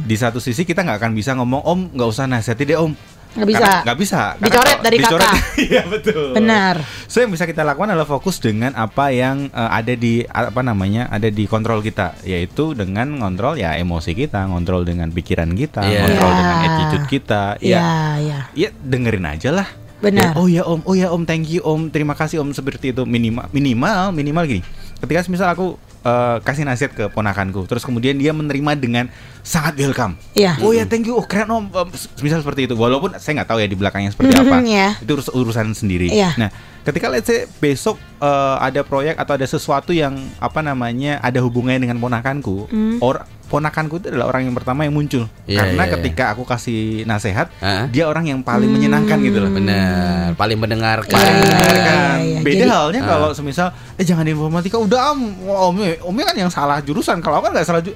di 0.02 0.16
satu 0.16 0.40
sisi 0.40 0.64
kita 0.64 0.84
nggak 0.84 1.00
akan 1.00 1.12
bisa 1.12 1.32
ngomong 1.36 1.62
Om 1.64 1.80
nggak 1.96 2.10
usah 2.10 2.26
nasihati 2.28 2.64
deh 2.64 2.78
Om. 2.78 2.94
Nggak 3.32 3.48
bisa. 3.48 3.64
Karena- 3.64 3.84
Nggak 3.84 3.98
bisa. 3.98 4.22
Dicoret 4.36 4.52
kalau- 4.68 4.84
dari 4.84 4.98
dicoret- 4.98 5.24
kakak. 5.24 5.40
Iya 5.68 5.82
betul. 5.86 6.28
Benar. 6.34 6.76
So 7.06 7.18
yang 7.18 7.32
bisa 7.32 7.44
kita 7.44 7.62
lakukan 7.62 7.90
adalah 7.90 8.06
fokus 8.06 8.38
dengan 8.38 8.72
apa 8.74 9.10
yang 9.10 9.48
eh, 9.48 9.70
ada 9.72 9.94
di 9.94 10.14
apa 10.26 10.62
namanya 10.62 11.08
ada 11.08 11.28
di 11.28 11.44
kontrol 11.46 11.80
kita, 11.80 12.20
yaitu 12.22 12.72
dengan 12.74 13.08
ngontrol 13.14 13.56
ya 13.56 13.74
emosi 13.74 14.12
kita, 14.14 14.44
ngontrol 14.46 14.84
dengan 14.84 15.08
pikiran 15.10 15.48
kita, 15.52 15.80
Iya. 15.82 16.04
ngontrol 16.04 16.28
Iya. 16.28 16.38
dengan 16.38 16.56
attitude 16.62 17.06
kita. 17.08 17.44
Iya, 17.58 17.78
Ya, 17.78 17.88
iya. 18.18 18.40
ya 18.54 18.70
dengerin 18.78 19.26
aja 19.26 19.50
lah. 19.54 19.68
Benar. 20.00 20.34
Ya, 20.34 20.36
oh 20.36 20.48
ya 20.48 20.64
om, 20.66 20.82
oh 20.82 20.98
ya 20.98 21.08
om, 21.08 21.24
thank 21.24 21.46
you 21.46 21.62
om, 21.62 21.88
terima 21.88 22.12
kasih 22.12 22.42
om 22.42 22.50
seperti 22.50 22.90
itu 22.90 23.06
minimal 23.06 23.46
minimal 23.50 24.10
minimal 24.10 24.44
gini. 24.44 24.66
Ketika 24.98 25.24
misal 25.28 25.54
aku 25.54 25.78
eh, 26.02 26.38
kasih 26.42 26.64
nasihat 26.64 26.92
ke 26.92 27.06
ponakanku, 27.08 27.66
terus 27.66 27.82
kemudian 27.82 28.16
dia 28.16 28.32
menerima 28.32 28.72
dengan 28.76 29.06
sangat 29.42 29.74
welcome. 29.76 30.18
Iya. 30.34 30.58
Oh 30.60 30.70
ya 30.70 30.84
thank 30.84 31.06
you, 31.06 31.14
oh 31.14 31.24
keren 31.24 31.48
om, 31.48 31.66
Em, 31.68 31.90
misal 32.20 32.40
seperti 32.40 32.66
itu. 32.66 32.74
Walaupun 32.74 33.14
saya 33.16 33.42
nggak 33.42 33.50
tahu 33.50 33.60
ya 33.60 33.68
di 33.68 33.76
belakangnya 33.76 34.12
seperti 34.12 34.34
apa. 34.34 34.58
Mhm, 34.58 34.66
ya. 34.68 34.90
Itu 34.98 35.12
urus- 35.16 35.34
urusan 35.34 35.72
sendiri. 35.72 36.10
Iya. 36.10 36.34
Nah, 36.38 36.50
ketika 36.82 37.08
let's 37.08 37.26
say 37.26 37.46
besok 37.58 37.98
eh, 38.18 38.56
ada 38.60 38.82
proyek 38.82 39.18
atau 39.18 39.34
ada 39.34 39.46
sesuatu 39.46 39.90
yang 39.90 40.14
apa 40.38 40.62
namanya 40.62 41.18
ada 41.20 41.38
hubungannya 41.40 41.82
dengan 41.82 41.98
ponakanku, 41.98 42.66
Hmm. 42.68 42.98
or 43.00 43.26
ponakanku 43.52 44.00
itu 44.00 44.08
adalah 44.08 44.32
orang 44.32 44.48
yang 44.48 44.56
pertama 44.56 44.82
yang 44.82 44.96
muncul. 44.96 45.28
Iya, 45.44 45.60
Karena 45.60 45.84
iya. 45.84 45.92
ketika 45.94 46.24
aku 46.32 46.44
kasih 46.44 47.04
nasihat, 47.04 47.52
Hah? 47.60 47.86
dia 47.86 48.08
orang 48.08 48.24
yang 48.26 48.40
paling 48.40 48.72
menyenangkan 48.72 49.20
gitu 49.20 49.38
loh. 49.38 49.52
Bener 49.52 50.32
Paling 50.34 50.56
mendengarkan 50.56 51.12
Iya, 51.12 51.28
iya, 51.28 51.36
Mendengarkan. 51.36 51.76
iya, 51.76 52.24
iya. 52.24 52.40
Beda 52.40 52.56
Jadi- 52.58 52.72
halnya 52.72 53.02
kalau 53.04 53.30
semisal 53.32 53.68
eh 53.94 54.02
jangan 54.02 54.24
di 54.24 54.32
informatika 54.32 54.80
udah 54.80 55.12
om 55.12 55.20
omnya 55.68 56.00
omnya 56.02 56.24
kan 56.24 56.36
yang 56.38 56.48
salah 56.48 56.80
jurusan 56.80 57.20
kalau 57.20 57.38
aku 57.38 57.46
kan 57.46 57.60
nggak 57.60 57.68
salah 57.68 57.82
ju 57.82 57.92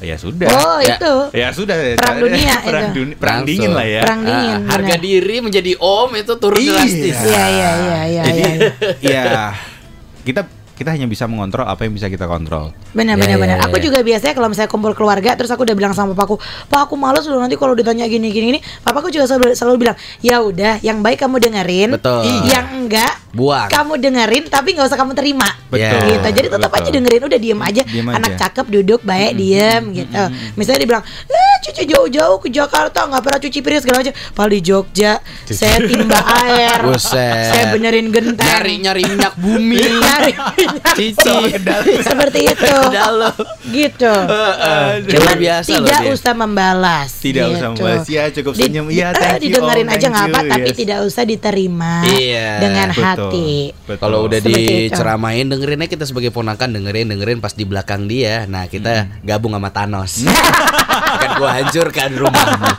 ya 0.00 0.14
sudah 0.14 0.48
Oh, 0.48 0.78
Ya. 0.78 0.96
itu. 0.96 1.14
ya 1.34 1.48
sudah 1.50 1.76
Perang 1.92 2.16
dunia 2.18 2.54
perang 2.64 2.86
itu. 2.86 2.94
dunia 2.96 3.14
perang 3.18 3.36
Langsung. 3.36 3.48
dingin 3.50 3.70
lah 3.74 3.84
ya 3.84 4.00
Perang 4.00 4.20
dingin. 4.22 4.56
Ah, 4.56 4.70
Harga 4.70 4.94
benar. 4.94 5.00
diri 5.02 5.36
menjadi 5.40 5.72
om 5.76 6.10
itu 6.14 6.32
turun 6.36 6.56
Iya. 6.56 6.72
drastis 6.72 7.18
Iya, 7.20 7.44
iya, 7.44 7.70
iya, 7.76 8.00
iya. 8.06 8.22
jadi 8.24 8.42
iya. 9.02 9.22
ya 9.26 9.44
kita 10.22 10.40
kita 10.80 10.96
hanya 10.96 11.04
bisa 11.04 11.28
mengontrol 11.28 11.68
apa 11.68 11.84
yang 11.84 11.92
bisa 11.92 12.08
kita 12.08 12.24
kontrol. 12.24 12.72
Benar 12.96 13.20
Ya, 13.20 13.20
benar 13.20 13.36
ya, 13.36 13.42
benar. 13.44 13.56
ya, 13.60 13.64
Aku 13.68 13.76
ya. 13.76 13.84
juga 13.84 14.00
biasanya 14.00 14.32
kalau 14.32 14.48
misalnya 14.48 14.72
kumpul 14.72 14.96
keluarga 14.96 15.36
terus 15.36 15.52
aku 15.52 15.68
udah 15.68 15.76
bilang 15.76 15.92
sama 15.92 16.16
papaku, 16.16 16.40
"Pak, 16.72 16.88
aku 16.88 16.96
males 16.96 17.28
loh 17.28 17.36
nanti 17.36 17.60
kalau 17.60 17.76
ditanya 17.76 18.08
gini 18.08 18.32
gini 18.32 18.56
ini." 18.56 18.60
Papaku 18.80 19.12
juga 19.12 19.28
selalu, 19.28 19.52
selalu 19.52 19.76
bilang, 19.76 19.96
"Ya 20.24 20.40
udah, 20.40 20.80
yang 20.80 21.04
baik 21.04 21.20
kamu 21.20 21.36
dengerin, 21.36 22.00
Betul. 22.00 22.24
yang 22.48 22.79
enggak 22.80 23.12
Buang. 23.30 23.68
kamu 23.68 23.92
dengerin 24.00 24.44
tapi 24.48 24.72
nggak 24.72 24.88
usah 24.88 24.98
kamu 24.98 25.12
terima." 25.12 25.48
Betul. 25.70 26.00
Gitu. 26.10 26.28
Jadi 26.34 26.48
tetap 26.50 26.70
Betul. 26.70 26.82
aja 26.82 26.90
dengerin, 26.90 27.22
udah 27.22 27.38
diem 27.38 27.60
aja. 27.60 27.82
Diem 27.86 28.08
Anak 28.10 28.32
aja. 28.34 28.38
cakep 28.48 28.66
duduk 28.70 29.00
baik 29.02 29.32
diem 29.36 29.82
gitu. 29.94 30.22
Misalnya 30.58 30.80
dibilang, 30.82 31.04
"Eh, 31.28 31.54
cuci 31.62 31.82
jauh-jauh 31.86 32.38
ke 32.42 32.48
Jakarta 32.50 33.06
nggak 33.06 33.22
pernah 33.22 33.38
cuci 33.38 33.58
piring 33.60 33.80
segala 33.80 33.96
macam." 34.02 34.14
Padahal 34.34 34.50
di 34.50 34.60
Jogja 34.60 35.12
saya 35.46 35.78
timba 35.78 36.18
air. 36.42 36.78
Buset. 36.82 37.44
Saya 37.50 37.64
benerin 37.70 38.10
genteng. 38.10 38.48
Nyari 38.50 38.74
nyari 38.82 39.02
minyak 39.06 39.34
bumi. 39.38 39.78
Nyari. 40.02 40.32
Cici. 40.98 41.38
Seperti 42.02 42.40
itu. 42.50 42.70
Gitu. 43.70 44.10
Luar 44.10 45.06
Cuman 45.06 45.36
biasa 45.38 45.68
loh 45.70 45.86
tidak 45.86 46.00
dia. 46.02 46.10
usah 46.10 46.32
membalas. 46.34 47.10
Tidak 47.22 47.44
usah 47.46 47.68
gitu. 47.70 47.78
membalas. 47.78 48.06
Ya, 48.10 48.24
cukup 48.34 48.52
Di- 48.58 48.66
senyum. 48.66 48.86
Iya, 48.90 49.06
eh, 49.06 49.14
thank 49.14 49.38
you, 49.38 49.42
didengerin 49.54 49.86
Om, 49.86 49.94
aja 49.94 50.06
nggak 50.10 50.26
apa, 50.26 50.40
tapi 50.50 50.70
yes. 50.70 50.76
tidak 50.76 50.98
usah 51.06 51.22
diterima 51.22 51.94
Iya, 52.02 52.48
dengan 52.70 52.88
Betul. 52.94 53.04
hati. 53.04 53.50
Betul. 53.74 54.00
Kalau 54.00 54.18
udah 54.30 54.40
diceramain 54.40 55.46
dengerinnya 55.46 55.88
kita 55.90 56.04
sebagai 56.06 56.30
ponakan 56.30 56.78
dengerin 56.78 57.10
dengerin 57.10 57.38
pas 57.42 57.52
di 57.52 57.64
belakang 57.66 58.06
dia. 58.06 58.46
Nah 58.46 58.70
kita 58.70 59.20
gabung 59.26 59.52
sama 59.58 59.68
Thanos. 59.74 60.22
Akan 60.90 61.30
gua 61.42 61.50
hancurkan 61.58 62.10
rumahmu. 62.14 62.70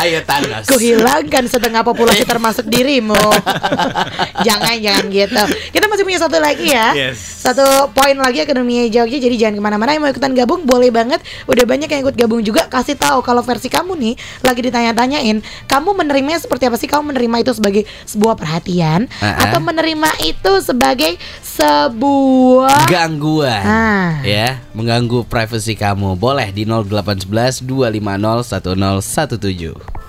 Ayo 0.00 0.20
Thanos. 0.24 0.64
Kuhilangkan 0.66 1.44
setengah 1.46 1.84
populasi 1.84 2.24
termasuk 2.24 2.64
dirimu. 2.66 3.16
jangan 4.46 4.76
jangan 4.80 5.04
gitu. 5.12 5.42
Kita 5.70 5.84
masih 5.86 6.04
punya 6.04 6.18
satu 6.20 6.36
lagi 6.40 6.72
ya. 6.72 6.96
Yes. 6.96 7.44
Satu 7.44 7.92
poin 7.92 8.16
lagi 8.16 8.40
Akademi 8.40 8.88
Jogja. 8.88 9.18
Jadi 9.20 9.36
jangan 9.36 9.54
ke 9.60 9.62
mana-mana. 9.62 9.92
Yang 9.92 10.02
mau 10.02 10.10
ikutan 10.10 10.32
gabung 10.32 10.64
boleh 10.64 10.88
banget. 10.88 11.20
Udah 11.44 11.64
banyak 11.68 11.88
yang 11.92 12.00
ikut 12.08 12.16
gabung 12.16 12.40
juga. 12.40 12.66
Kasih 12.66 12.96
tahu 12.96 13.20
kalau 13.20 13.44
versi 13.44 13.68
kamu 13.68 13.92
nih 14.00 14.14
lagi 14.40 14.60
ditanya-tanyain. 14.64 15.44
Kamu 15.68 15.92
menerimanya 15.92 16.40
seperti 16.40 16.66
apa 16.66 16.76
sih? 16.80 16.88
Kamu 16.88 17.12
menerima 17.12 17.36
itu 17.44 17.52
sebagai 17.52 17.82
sebuah 18.08 18.34
perhatian 18.38 19.06
Ah-ah. 19.20 19.33
Atau 19.34 19.60
menerima 19.60 20.10
itu 20.22 20.52
sebagai 20.62 21.18
sebuah 21.42 22.86
gangguan. 22.90 23.62
Ah. 23.64 24.10
ya 24.22 24.62
mengganggu 24.74 25.26
privasi 25.26 25.74
kamu. 25.74 26.14
Boleh 26.18 26.50
di 26.50 26.62
0811 26.66 27.62
250 27.62 29.02
1017 29.02 30.04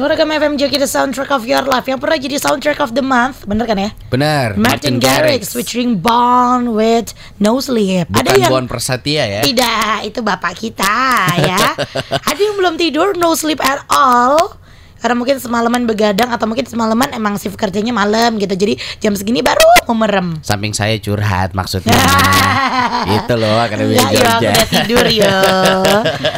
Suara 0.00 0.16
kami 0.16 0.32
FM 0.40 0.56
Joki 0.56 0.80
The 0.80 0.88
Soundtrack 0.88 1.28
of 1.28 1.44
Your 1.44 1.60
Life. 1.68 1.84
Yang 1.84 2.00
pernah 2.00 2.16
jadi 2.16 2.36
Soundtrack 2.40 2.80
of 2.80 2.96
the 2.96 3.04
Month. 3.04 3.44
Bener 3.44 3.68
kan 3.68 3.76
ya? 3.76 3.90
benar. 4.08 4.56
Martin 4.56 4.96
Garrix 4.96 5.52
featuring 5.52 6.00
Bond 6.00 6.72
with 6.72 7.12
No 7.36 7.60
Sleep. 7.60 8.08
Bukan 8.08 8.24
Ada 8.24 8.32
yang 8.40 8.48
Bon 8.48 8.64
Prasetya 8.64 9.28
ya? 9.28 9.42
Tidak, 9.44 10.08
itu 10.08 10.24
bapak 10.24 10.56
kita 10.56 11.28
ya. 11.36 11.76
Ada 12.32 12.40
yang 12.40 12.56
belum 12.56 12.80
tidur 12.80 13.12
No 13.20 13.36
sleep 13.36 13.60
at 13.60 13.84
all 13.92 14.56
karena 15.00 15.16
mungkin 15.16 15.36
semalaman 15.40 15.82
begadang 15.84 16.30
atau 16.30 16.44
mungkin 16.44 16.64
semalaman 16.64 17.10
emang 17.10 17.34
shift 17.36 17.56
kerjanya 17.56 17.90
malam 17.90 18.36
gitu. 18.36 18.52
Jadi 18.52 18.76
jam 19.00 19.16
segini 19.16 19.40
baru 19.40 19.64
mau 19.88 19.96
merem 19.98 20.38
samping 20.40 20.70
saya 20.70 20.94
curhat 20.96 21.50
maksudnya. 21.50 21.90
Itu 23.16 23.34
loh 23.34 23.58
akademi 23.58 23.96
Enggak 23.96 24.12
yo, 24.12 24.20
aku 24.22 24.38
udah 24.44 24.64
tidur 24.68 25.06
yo. 25.08 25.34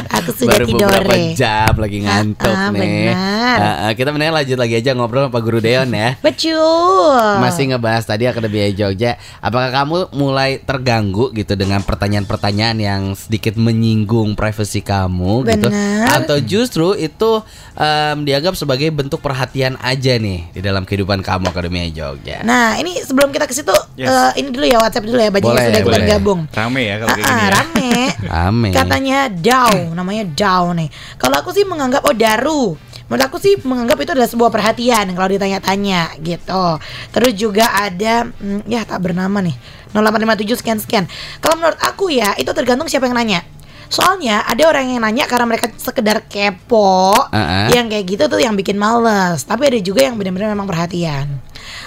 Aku 0.09 0.29
sudah 0.33 0.49
baru 0.57 0.65
tidur 0.65 0.89
beberapa 0.89 1.15
jam 1.35 1.73
lagi 1.75 1.97
ngantuk 2.01 2.53
Ah, 2.53 2.67
ah, 2.67 2.69
nih. 2.71 3.11
benar. 3.13 3.57
Ah, 3.59 3.91
kita 3.93 4.09
mendingan 4.09 4.35
lanjut 4.39 4.57
lagi 4.57 4.73
aja 4.79 4.91
ngobrol 4.95 5.27
sama 5.27 5.33
Pak 5.33 5.41
Guru 5.43 5.59
Deon 5.59 5.89
ya. 5.91 6.09
Betul. 6.19 7.21
Masih 7.41 7.63
ngebahas 7.73 8.03
tadi 8.05 8.23
Akademi 8.25 8.71
Jogja. 8.73 9.19
Apakah 9.39 9.69
kamu 9.73 9.97
mulai 10.15 10.61
terganggu 10.61 11.29
gitu 11.33 11.53
dengan 11.53 11.83
pertanyaan-pertanyaan 11.83 12.77
yang 12.79 13.01
sedikit 13.13 13.59
menyinggung 13.59 14.33
privasi 14.33 14.81
kamu 14.81 15.43
gitu? 15.49 15.67
Benar. 15.69 16.23
Atau 16.23 16.37
justru 16.39 16.95
itu 16.95 17.41
em, 17.75 18.17
dianggap 18.23 18.52
sebagai 18.53 18.89
bentuk 18.89 19.19
perhatian 19.19 19.75
aja 19.77 20.15
nih 20.15 20.49
di 20.49 20.59
dalam 20.59 20.81
kehidupan 20.81 21.19
kamu 21.19 21.47
Akademi 21.47 21.89
Jogja? 21.89 22.41
Nah 22.41 22.73
ini 22.75 22.97
sebelum 22.97 23.29
kita 23.29 23.43
ke 23.43 23.51
situ 23.51 23.73
Yes. 23.93 24.09
eh, 24.09 24.41
Ini 24.41 24.49
dulu 24.49 24.63
ya 24.63 24.77
WhatsApp 24.77 25.03
dulu 25.03 25.17
ya 25.17 25.29
Bajingan 25.29 25.53
Boleh, 25.53 25.65
sudah 25.67 25.81
boleh. 25.83 26.07
gabung 26.07 26.39
Rame 26.49 26.81
ya 26.83 26.95
kalau 26.97 27.11
kayak 27.11 27.23
Ah, 27.23 27.29
gini 27.29 27.43
ya. 27.43 27.51
rame 27.51 27.91
Rame. 28.33 28.67
Katanya 28.71 29.17
Dao 29.27 29.77
Namanya 29.91 30.23
Dao 30.25 30.65
nih 30.71 30.89
Kalau 31.15 31.35
aku 31.35 31.49
sih 31.49 31.61
menganggap 31.61 32.01
Oh 32.03 32.13
Daru 32.13 32.73
Menurut 33.03 33.23
aku 33.23 33.37
sih 33.37 33.53
menganggap 33.59 33.99
itu 33.99 34.11
adalah 34.11 34.25
sebuah 34.25 34.49
perhatian 34.49 35.05
Kalau 35.11 35.27
ditanya-tanya 35.27 36.17
gitu 36.19 36.65
Terus 37.11 37.33
juga 37.33 37.69
ada 37.69 38.25
hmm, 38.25 38.65
Ya 38.65 38.81
tak 38.81 38.97
bernama 38.99 39.37
nih 39.39 39.53
0857 39.91 40.57
sekian-sekian 40.57 41.05
Kalau 41.37 41.55
menurut 41.55 41.77
aku 41.77 42.09
ya 42.09 42.33
Itu 42.33 42.49
tergantung 42.51 42.87
siapa 42.87 43.05
yang 43.05 43.13
nanya 43.13 43.45
Soalnya 43.91 44.43
ada 44.47 44.63
orang 44.69 44.91
yang 44.91 45.01
nanya 45.03 45.25
karena 45.25 45.45
mereka 45.47 45.71
sekedar 45.75 46.25
kepo 46.27 47.13
Ah, 47.31 47.67
ah. 47.67 47.67
Yang 47.71 47.85
kayak 47.93 48.05
gitu 48.09 48.23
tuh 48.27 48.39
yang 48.41 48.55
bikin 48.55 48.75
males. 48.75 49.43
Tapi 49.47 49.69
ada 49.69 49.79
juga 49.79 50.05
yang 50.05 50.15
benar-benar 50.19 50.51
memang 50.53 50.67
perhatian. 50.67 51.39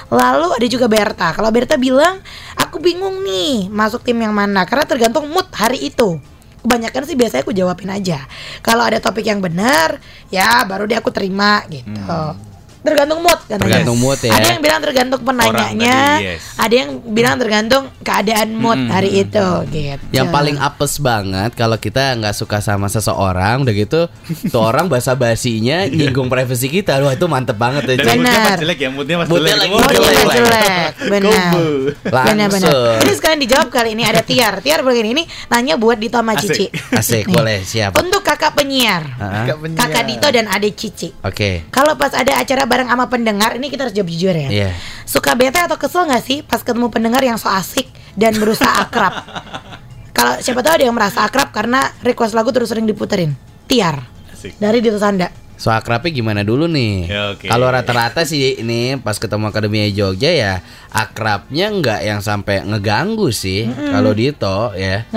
Lalu 0.09 0.49
ada 0.57 0.67
juga 0.67 0.87
Berta. 0.87 1.35
Kalau 1.35 1.51
Berta 1.51 1.77
bilang 1.77 2.23
Aku 2.57 2.81
bingung 2.81 3.21
nih 3.27 3.69
Masuk 3.69 4.07
tim 4.07 4.17
yang 4.17 4.33
mana. 4.33 4.65
Karena 4.65 4.87
tergantung 4.89 5.29
mood 5.29 5.47
hari 5.53 5.91
itu. 5.93 6.19
Kebanyakan 6.63 7.03
sih 7.07 7.15
biasanya 7.15 7.43
aku 7.47 7.55
jawabin 7.55 7.95
aja. 7.95 8.27
Kalau 8.65 8.83
ada 8.83 8.99
topik 8.99 9.27
yang 9.27 9.39
benar 9.39 10.03
Ya 10.33 10.65
baru 10.67 10.87
deh 10.87 10.99
aku 10.99 11.15
terima 11.15 11.63
gitu 11.71 12.35
Tergantung 12.87 13.21
mood 13.21 13.41
katanya 13.43 13.61
Tergantung 13.61 13.99
mood 13.99 14.19
ya. 14.19 14.31
Ada 14.33 14.47
yang 14.49 14.61
bilang 14.63 14.81
tergantung 14.81 15.21
penanyanya 15.21 15.99
tadi, 16.15 16.27
yes. 16.31 16.41
Ada 16.57 16.75
yang 16.77 16.91
bilang 17.05 17.37
tergantung 17.37 17.85
keadaan 18.01 18.49
mood 18.55 18.79
hari 18.87 19.11
itu 19.21 19.47
gitu 19.69 20.05
Yang 20.13 20.29
paling 20.31 20.57
apes 20.57 20.93
banget 20.99 21.51
kalau 21.53 21.77
kita 21.77 22.15
nggak 22.15 22.33
suka 22.33 22.63
sama 22.63 22.87
seseorang 22.87 23.67
udah 23.67 23.75
gitu 23.75 24.01
tuh 24.47 24.63
orang 24.63 24.87
basa 24.87 25.13
basinya 25.13 25.83
nyinggung 25.97 26.29
privasi 26.29 26.69
kita, 26.69 27.01
wah 27.01 27.11
itu 27.11 27.27
mantep 27.27 27.57
banget 27.57 27.83
tuh. 27.85 27.95
Dan 27.97 28.07
moodnya 28.07 28.31
Benar. 28.31 28.45
pas 28.47 28.61
jelek 28.61 28.79
ya, 28.79 28.89
moodnya 28.89 29.17
pas 29.19 29.27
Moodnya 29.27 29.53
jelek. 29.53 29.63
lagi 29.67 29.75
Oh, 29.75 29.91
jelek. 29.91 30.13
jelek, 30.17 30.37
jelek. 30.37 30.93
Benar. 31.09 31.33
Kombo. 31.33 31.63
Benar, 32.07 32.49
benar. 32.49 32.71
Langsung. 32.71 32.97
Ini 33.03 33.13
sekarang 33.17 33.39
dijawab 33.41 33.69
kali 33.69 33.89
ini 33.97 34.03
ada 34.05 34.21
Tiar. 34.23 34.55
Tiar 34.61 34.81
begini 34.81 35.09
ini 35.13 35.23
nanya 35.49 35.75
buat 35.75 35.99
Dito 35.99 36.19
sama. 36.19 36.33
Cici. 36.37 36.69
Asik, 36.93 37.25
Nih. 37.29 37.35
boleh 37.35 37.59
siap. 37.63 37.97
Untuk 37.97 38.21
kakak 38.21 38.53
penyiar, 38.55 39.03
kakak 39.75 40.05
Dito 40.05 40.27
dan 40.29 40.47
adik 40.47 40.77
Cici. 40.77 41.09
Oke. 41.25 41.67
Kalau 41.73 41.97
pas 41.97 42.13
ada 42.13 42.37
acara 42.37 42.69
bareng 42.77 42.93
sama 42.93 43.09
pendengar, 43.09 43.57
ini 43.57 43.73
kita 43.73 43.89
harus 43.89 43.97
jawab 43.97 44.13
jujur 44.13 44.37
ya. 44.37 44.49
Iya. 44.53 44.71
Suka 45.09 45.33
bete 45.33 45.57
atau 45.57 45.81
kesel 45.81 46.05
nggak 46.05 46.21
sih 46.21 46.45
pas 46.45 46.61
ketemu 46.61 46.93
pendengar 46.93 47.25
yang 47.25 47.41
so 47.41 47.49
asik 47.49 47.89
dan 48.13 48.37
berusaha 48.37 48.69
akrab? 48.85 49.17
Kalau 50.13 50.37
siapa 50.45 50.61
tahu 50.61 50.77
ada 50.77 50.85
yang 50.85 50.93
merasa 50.93 51.25
akrab 51.25 51.57
karena 51.57 51.89
request 52.05 52.37
lagu 52.37 52.53
terus 52.53 52.69
sering 52.69 52.85
diputerin. 52.85 53.33
Tiar 53.65 54.05
Asik. 54.29 54.61
dari 54.61 54.85
Dito 54.85 55.01
Sanda. 55.01 55.33
So 55.57 55.73
akrabnya 55.73 56.13
gimana 56.13 56.45
dulu 56.45 56.69
nih? 56.69 57.09
Ya, 57.09 57.23
oke. 57.33 57.49
Kalau 57.49 57.65
rata-rata 57.73 58.29
sih 58.29 58.61
ini 58.61 59.01
pas 59.01 59.17
ketemu 59.17 59.49
Akademi 59.49 59.89
Jogja 59.89 60.29
ya 60.29 60.61
akrabnya 60.93 61.73
nggak 61.73 62.01
yang 62.05 62.21
sampai 62.21 62.61
ngeganggu 62.61 63.33
sih. 63.33 63.65
Kalau 63.65 64.13
Dito 64.13 64.77
ya. 64.77 65.09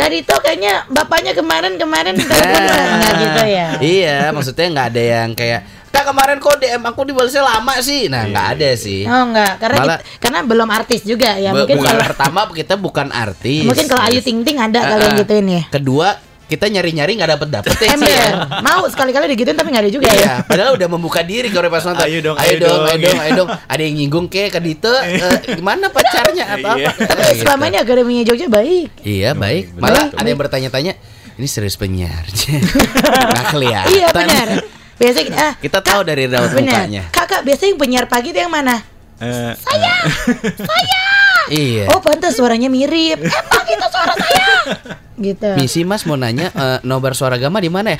Kak 0.00 0.08
Dito 0.10 0.36
kayaknya 0.40 0.88
bapaknya 0.88 1.32
kemarin-kemarin 1.32 2.16
telepon 2.16 2.60
nggak 2.62 3.12
gitu 3.18 3.42
ya? 3.46 3.66
Iya, 3.78 4.18
maksudnya 4.30 4.66
nggak 4.70 4.86
ada 4.88 5.02
yang 5.04 5.30
kayak 5.32 5.60
Kak 5.90 6.06
kemarin 6.06 6.38
kok 6.38 6.56
DM 6.56 6.80
aku 6.82 7.02
dibalasnya 7.02 7.42
lama 7.42 7.74
sih. 7.80 8.06
Nah, 8.06 8.24
nggak 8.24 8.46
ada 8.56 8.70
sih. 8.74 9.02
Oh 9.04 9.26
enggak, 9.26 9.58
karena 9.58 9.76
Malah- 9.76 9.98
kita- 9.98 10.06
karena 10.18 10.40
belum 10.42 10.68
artis 10.70 11.00
juga 11.02 11.30
ya. 11.34 11.50
Mungkin 11.50 11.76
bukan 11.76 11.90
kalau 11.90 12.02
pertama 12.06 12.40
kita 12.48 12.74
bukan 12.74 13.08
artis. 13.10 13.66
mungkin 13.66 13.86
kalau 13.86 14.02
Ayu 14.06 14.20
Ting 14.20 14.40
Ting 14.40 14.56
ada 14.56 14.78
kali 14.80 15.02
yang 15.02 15.12
Ah, 15.12 15.12
ah. 15.12 15.20
gituin 15.20 15.46
ya. 15.50 15.62
Kedua, 15.68 16.08
kita 16.50 16.66
nyari-nyari 16.66 17.14
nggak 17.14 17.30
dapet 17.30 17.48
dapet 17.48 17.70
ya. 17.78 17.94
Ember, 17.94 18.10
sih 18.10 18.14
ya. 18.18 18.30
mau 18.60 18.82
sekali-kali 18.84 19.30
digituin 19.30 19.54
tapi 19.54 19.70
nggak 19.70 19.84
ada 19.86 19.92
juga 19.94 20.10
Iya, 20.10 20.18
ya. 20.18 20.34
padahal 20.42 20.74
udah 20.74 20.88
membuka 20.90 21.22
diri 21.22 21.46
kalau 21.48 21.70
pas 21.70 21.80
nonton. 21.80 22.02
Ayo 22.02 22.18
dong, 22.18 22.36
ayo 22.36 22.54
dong, 22.58 22.80
ayo 22.84 22.98
dong, 22.98 23.18
ayo 23.18 23.32
dong. 23.38 23.48
Ada 23.64 23.82
yang 23.86 23.94
nyinggung 23.94 24.26
ke 24.26 24.50
ke 24.50 24.58
Dito, 24.58 24.90
eh, 24.90 25.54
gimana 25.54 25.86
pacarnya 25.88 26.44
atau 26.50 26.74
Iya. 26.74 26.90
apa? 26.90 27.06
Tapi 27.06 27.22
selama 27.38 27.62
ini 27.64 27.78
akademinya 27.78 28.22
Jogja 28.26 28.50
baik. 28.50 28.88
Iya 29.00 29.30
baik. 29.32 29.64
Betul, 29.72 29.82
Malah 29.86 30.06
ada 30.10 30.26
yang 30.26 30.40
bertanya-tanya, 30.40 30.92
ini 31.38 31.46
serius 31.46 31.78
penyiar. 31.78 32.26
Nggak 33.30 33.46
kelihatan. 33.48 33.94
Iya 33.94 34.06
benar. 34.10 34.48
Biasanya 35.00 35.32
ah, 35.32 35.52
Kita 35.56 35.78
tahu 35.80 36.00
dari 36.02 36.28
raut 36.28 36.50
mukanya. 36.50 37.08
Kakak 37.08 37.40
biasanya 37.40 37.72
yang 37.72 37.80
penyiar 37.80 38.04
pagi 38.04 38.34
itu 38.34 38.40
yang 38.42 38.50
mana? 38.50 38.76
Eh, 39.16 39.52
Iya. 41.50 41.90
Oh 41.90 41.98
pantas 41.98 42.38
suaranya 42.38 42.70
mirip. 42.70 43.18
Emang 43.18 43.66
itu 43.66 43.86
suara 43.90 44.14
saya. 44.14 44.48
Gitu. 45.20 45.48
Misi 45.60 45.84
Mas 45.84 46.08
mau 46.08 46.16
nanya 46.16 46.48
eh, 46.64 46.78
nobar 46.82 47.12
suara 47.12 47.36
gama 47.36 47.60
di 47.60 47.68
mana 47.68 47.92
ya? 47.92 47.98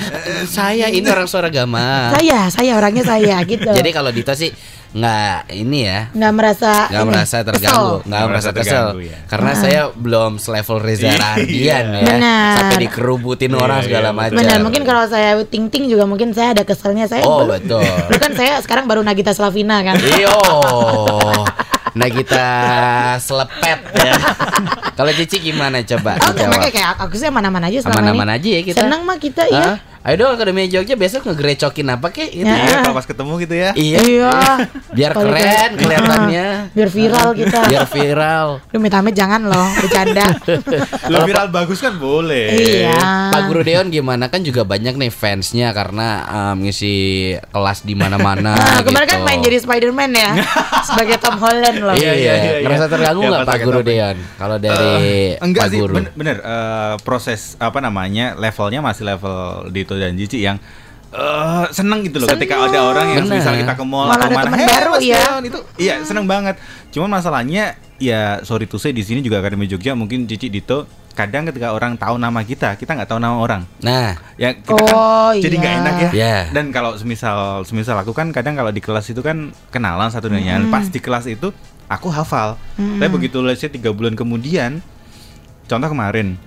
Saya 0.48 0.88
ini 0.88 1.04
orang 1.04 1.28
suara 1.28 1.52
gama. 1.52 2.16
Saya, 2.16 2.48
saya 2.48 2.72
orangnya 2.80 3.04
saya 3.04 3.37
gitu. 3.44 3.68
Jadi 3.78 3.90
kalau 3.92 4.09
Dito 4.09 4.33
sih 4.33 4.48
nggak 4.90 5.55
ini 5.55 5.87
ya, 5.87 6.11
nggak 6.11 6.33
merasa 6.35 6.90
nggak 6.90 7.07
merasa 7.07 7.37
terganggu, 7.40 7.70
kesel. 7.94 8.09
nggak 8.11 8.22
merasa 8.26 8.50
kesel, 8.50 8.87
ya. 8.98 9.18
karena 9.24 9.53
saya 9.55 9.81
belum 9.88 10.33
selevel 10.37 10.79
Reza 10.79 11.07
Iya. 11.07 11.14
Radian 11.16 11.85
ya, 11.92 12.03
Benar. 12.11 12.53
sampai 12.57 12.76
dikerubutin 12.83 13.50
Iya, 13.50 13.59
orang 13.61 13.79
iya, 13.79 13.87
segala 13.87 14.09
betul. 14.09 14.18
macam. 14.20 14.38
Benar, 14.42 14.59
mungkin 14.61 14.83
kalau 14.83 15.05
saya 15.07 15.31
ting 15.44 15.66
ting 15.66 15.87
juga 15.87 16.05
mungkin 16.05 16.31
saya 16.31 16.53
ada 16.53 16.64
keselnya 16.64 17.07
saya. 17.07 17.22
Oh 17.22 17.46
belum- 17.46 17.55
betul. 17.57 17.87
Dulu 18.09 18.18
kan 18.18 18.33
saya 18.35 18.59
sekarang 18.59 18.85
baru 18.85 19.00
Nagita 19.00 19.31
Slavina 19.31 19.79
kan. 19.81 19.94
Iyo, 19.94 20.35
Nagita 21.92 22.46
selepet 23.18 23.79
ya. 23.96 24.14
Kalau 24.98 25.11
Cici 25.12 25.40
gimana 25.40 25.81
coba 25.83 26.18
Oh, 26.20 26.35
kayak 26.61 26.98
aku 26.98 27.14
sih 27.14 27.26
aman-aman 27.26 27.62
aja 27.64 27.83
selama 27.83 27.98
Aman-aman 28.05 28.29
ini. 28.29 28.37
aja 28.37 28.48
ya 28.50 28.61
kita. 28.62 28.79
Senang 28.81 29.03
mah 29.03 29.16
kita 29.16 29.42
ya. 29.48 29.81
Ayo 30.01 30.17
dong 30.17 30.33
Akademi 30.33 30.65
Jogja 30.65 30.97
besok 30.97 31.29
ngegerecokin 31.29 31.85
apa 31.87 32.09
kek 32.09 32.33
gitu. 32.33 32.49
Ya. 32.49 32.57
Iya, 32.59 32.77
kalau 32.81 32.97
pas 32.97 33.05
ketemu 33.05 33.33
gitu 33.39 33.53
ya. 33.53 33.71
Iya. 33.77 33.99
Iya. 34.01 34.33
Biar 34.91 35.11
Kalau 35.13 35.29
keren 35.29 35.71
kelihatannya. 35.77 36.47
Biar 36.73 36.89
viral 36.89 37.29
kita. 37.37 37.59
Biar 37.69 37.85
viral. 37.85 38.47
Lu 38.67 38.79
amit 38.81 39.13
jangan 39.13 39.45
loh, 39.45 39.69
bercanda. 39.77 40.25
Lu 41.05 41.17
viral 41.21 41.47
bagus 41.51 41.79
kan 41.79 41.95
boleh. 41.95 42.49
iya. 42.49 43.29
Pak 43.29 43.41
Guru 43.47 43.61
Deon 43.61 43.87
gimana 43.89 44.27
kan 44.27 44.41
juga 44.41 44.65
banyak 44.65 44.97
nih 44.97 45.11
fansnya 45.11 45.69
karena 45.71 46.09
um, 46.27 46.65
ngisi 46.65 46.95
kelas 47.47 47.83
di 47.83 47.93
mana-mana. 47.93 48.57
Nah, 48.57 48.81
kemarin 48.81 49.05
kan 49.07 49.21
gitu. 49.21 49.27
main 49.27 49.41
jadi 49.43 49.59
Spider-Man 49.59 50.11
ya 50.13 50.33
Sebagai 50.89 51.17
Tom 51.19 51.37
Holland 51.37 51.77
loh 51.79 51.93
Iya, 51.93 52.13
iya, 52.13 52.35
iya, 52.35 52.35
iya. 52.35 52.65
Ngerasa 52.65 52.87
terganggu 52.89 53.21
Ya, 53.21 53.29
nggak 53.29 53.41
pas 53.43 53.53
Pak 53.53 53.59
Guru. 53.63 53.81
Deon? 53.83 54.17
Kalau 54.39 54.57
dari 54.57 54.89
Eh, 54.97 55.31
enggak 55.39 55.63
Pak 55.63 55.71
sih 55.71 55.79
Guru. 55.79 55.95
ben- 55.95 56.13
bener 56.15 56.37
eh, 56.41 56.95
proses 57.01 57.41
apa 57.57 57.79
namanya 57.79 58.33
levelnya 58.35 58.81
masih 58.81 59.05
level 59.07 59.69
Dito 59.90 59.98
dan 59.98 60.14
Cici 60.14 60.38
yang 60.40 60.57
eh 61.11 61.66
seneng 61.74 62.07
gitu 62.07 62.22
loh 62.22 62.31
ketika 62.31 62.55
Seneng. 62.55 62.70
ada 62.70 62.79
orang 62.87 63.07
yang 63.11 63.26
Bener. 63.26 63.42
misal 63.42 63.59
kita 63.59 63.74
ke 63.74 63.83
mall 63.83 64.07
Malah 64.07 64.22
atau 64.22 64.31
mana 64.31 64.55
"Hey, 64.55 64.68
baru 64.70 64.90
Mas 64.92 65.03
ya." 65.03 65.18
Deon," 65.18 65.42
itu 65.42 65.59
iya 65.76 65.94
seneng 66.00 66.22
banget 66.24 66.55
cuman 66.88 67.11
masalahnya 67.11 67.64
ya 67.98 68.38
sorry 68.40 68.64
to 68.64 68.79
say 68.79 68.94
di 68.94 69.03
sini 69.03 69.18
juga 69.18 69.42
Akademi 69.42 69.66
Jogja 69.66 69.92
mungkin 69.92 70.22
Cici 70.24 70.46
Dito 70.46 70.87
kadang 71.11 71.42
ketika 71.44 71.74
orang 71.74 71.98
tahu 71.98 72.14
nama 72.14 72.38
kita 72.40 72.79
kita 72.79 72.94
nggak 72.94 73.11
tahu 73.11 73.18
nama 73.18 73.37
orang 73.37 73.66
Nah, 73.83 74.14
ya 74.37 74.55
kita 74.55 74.70
kan 74.70 74.94
Oh, 74.94 75.35
jadi 75.35 75.50
iya. 75.50 75.61
nggak 75.61 75.74
enak 75.76 75.94
ya 75.98 76.11
Iya. 76.12 76.37
dan 76.55 76.70
kalau 76.70 76.94
semisal 76.94 77.66
semisal 77.66 77.98
aku 77.98 78.14
kan 78.14 78.31
kadang 78.31 78.55
kalau 78.55 78.70
di 78.70 78.79
kelas 78.79 79.11
itu 79.11 79.18
kan 79.18 79.50
kenalan 79.68 80.07
satu 80.09 80.31
dengan 80.31 80.46
yang 80.46 80.62
lain. 80.62 80.70
pas 80.70 80.87
di 80.87 80.96
kelas 80.96 81.26
itu 81.26 81.50
aku 81.85 82.07
hafal 82.07 82.55
tapi 82.79 83.11
begitu 83.11 83.42
say 83.50 83.66
tiga 83.66 83.90
bulan 83.90 84.14
kemudian 84.14 84.79
contoh 85.66 85.90
kemarin 85.90 86.38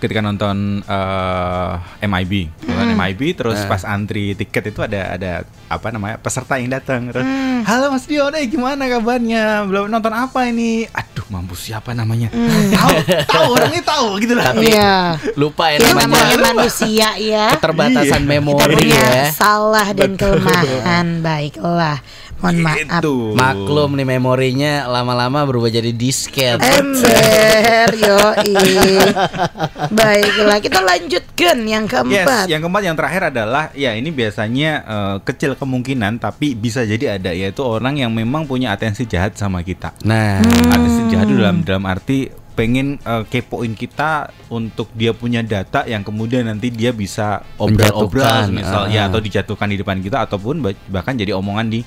ketika 0.00 0.18
nonton 0.18 0.80
eh, 0.80 1.72
MIB 2.02 2.32
nonton 2.64 2.88
MIB 2.96 3.20
terus 3.34 3.60
pas 3.64 3.84
antri 3.84 4.32
tiket 4.32 4.72
itu 4.72 4.80
ada 4.80 5.14
ada 5.14 5.32
apa 5.68 5.88
namanya 5.88 6.16
peserta 6.16 6.56
yang 6.56 6.72
datang 6.72 7.06
terus 7.06 7.22
halo 7.60 7.92
Mas 7.92 8.04
Dion 8.04 8.32
eh 8.32 8.46
gimana 8.46 8.88
kabarnya? 8.88 9.62
Belum 9.62 9.86
nonton 9.86 10.10
apa 10.10 10.48
ini? 10.48 10.88
Aduh 10.88 11.28
mampus 11.28 11.68
siapa 11.68 11.92
namanya? 11.92 12.32
Tahu 12.32 12.96
tahu 13.26 13.46
orangnya 13.52 13.82
tahu 13.84 14.08
gitu 14.18 14.32
lah. 14.32 14.56
Iya. 14.56 14.94
lupa 15.36 15.68
ya 15.68 15.76
Ya 15.76 15.92
namanya. 15.92 16.08
namanya 16.08 16.36
manusia 16.56 17.08
ya. 17.14 17.52
Keterbatasan 17.52 18.00
Iya. 18.18 18.26
Kita 18.26 18.32
memori 18.32 18.74
punya 18.74 18.96
ya. 18.96 19.24
salah 19.30 19.88
dan 19.92 20.16
kelemahan. 20.16 21.20
Baiklah. 21.20 22.00
Mohon 22.40 22.56
maaf. 22.64 22.76
Gitu. 22.80 23.16
Maklum 23.36 23.90
nih 23.94 24.06
memorinya 24.08 24.72
lama-lama 24.88 25.44
berubah 25.44 25.68
jadi 25.68 25.92
disket. 25.92 26.56
Ember 26.56 27.92
Yoi 27.92 28.56
Baiklah 29.90 30.58
kita 30.62 30.80
lanjutkan 30.86 31.56
yang 31.66 31.84
Yes, 31.90 31.90
keempat 31.90 32.46
yang 32.46 32.60
keempat 32.62 32.82
yang 32.86 32.96
terakhir 32.96 33.22
adalah 33.34 33.74
ya 33.74 33.90
ini 33.98 34.14
biasanya 34.14 34.70
eh, 34.86 35.16
kecil 35.26 35.58
kemungkinan 35.58 36.22
tapi 36.22 36.54
bisa 36.54 36.86
jadi 36.86 37.18
ada 37.18 37.34
yaitu 37.34 37.66
orang 37.66 37.98
yang 37.98 38.14
memang 38.14 38.46
punya 38.46 38.70
atensi 38.70 39.04
jahat 39.10 39.34
sama 39.34 39.66
kita. 39.66 39.90
Nah, 40.06 40.38
Atensi 40.70 41.10
jahat 41.10 41.26
itu 41.26 41.42
dalam 41.42 41.66
dalam 41.66 41.84
arti 41.90 42.30
pengen 42.54 43.02
eh, 43.02 43.24
kepoin 43.26 43.74
kita 43.74 44.30
untuk 44.46 44.94
dia 44.94 45.10
punya 45.10 45.42
data 45.42 45.82
yang 45.90 46.06
kemudian 46.06 46.46
nanti 46.46 46.70
dia 46.70 46.94
bisa 46.94 47.42
obrol-obrol 47.58 48.52
misal 48.54 48.86
ah. 48.86 48.92
ya 48.92 49.10
atau 49.10 49.18
dijatuhkan 49.18 49.74
di 49.74 49.80
depan 49.80 49.98
kita 49.98 50.22
ataupun 50.22 50.62
bah- 50.62 50.84
bahkan 50.86 51.18
jadi 51.18 51.34
omongan 51.34 51.66
di 51.66 51.80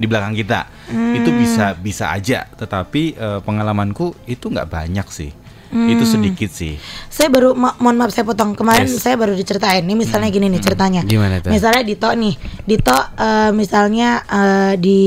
di 0.00 0.08
belakang 0.08 0.32
kita. 0.32 0.64
Itu 1.12 1.28
bisa 1.36 1.76
bisa 1.76 2.08
aja, 2.08 2.48
tetapi 2.56 3.02
eh, 3.20 3.40
pengalamanku 3.44 4.16
itu 4.24 4.48
nggak 4.48 4.72
banyak 4.72 5.06
sih. 5.12 5.30
Itu 5.70 6.02
sedikit 6.02 6.50
sih. 6.50 6.74
Saya 7.06 7.28
baru 7.28 7.54
ma- 7.54 7.78
mohon 7.78 7.94
maaf 7.94 8.10
saya 8.10 8.22
potong 8.22 8.52
kemarin 8.52 8.84
Yes. 8.84 9.00
saya 9.00 9.14
baru 9.14 9.32
diceritain 9.32 9.80
nih 9.80 9.94
misalnya 9.94 10.26
gini 10.26 10.46
nih 10.48 10.58
ceritanya. 10.58 11.02
Gimana 11.02 11.38
tuh? 11.38 11.48
Misalnya 11.48 11.82
Dito 11.82 12.10
nih, 12.10 12.34
Dito 12.60 12.90
eh, 12.92 13.50
misalnya 13.52 14.08
eh, 14.20 14.72
di 14.76 15.00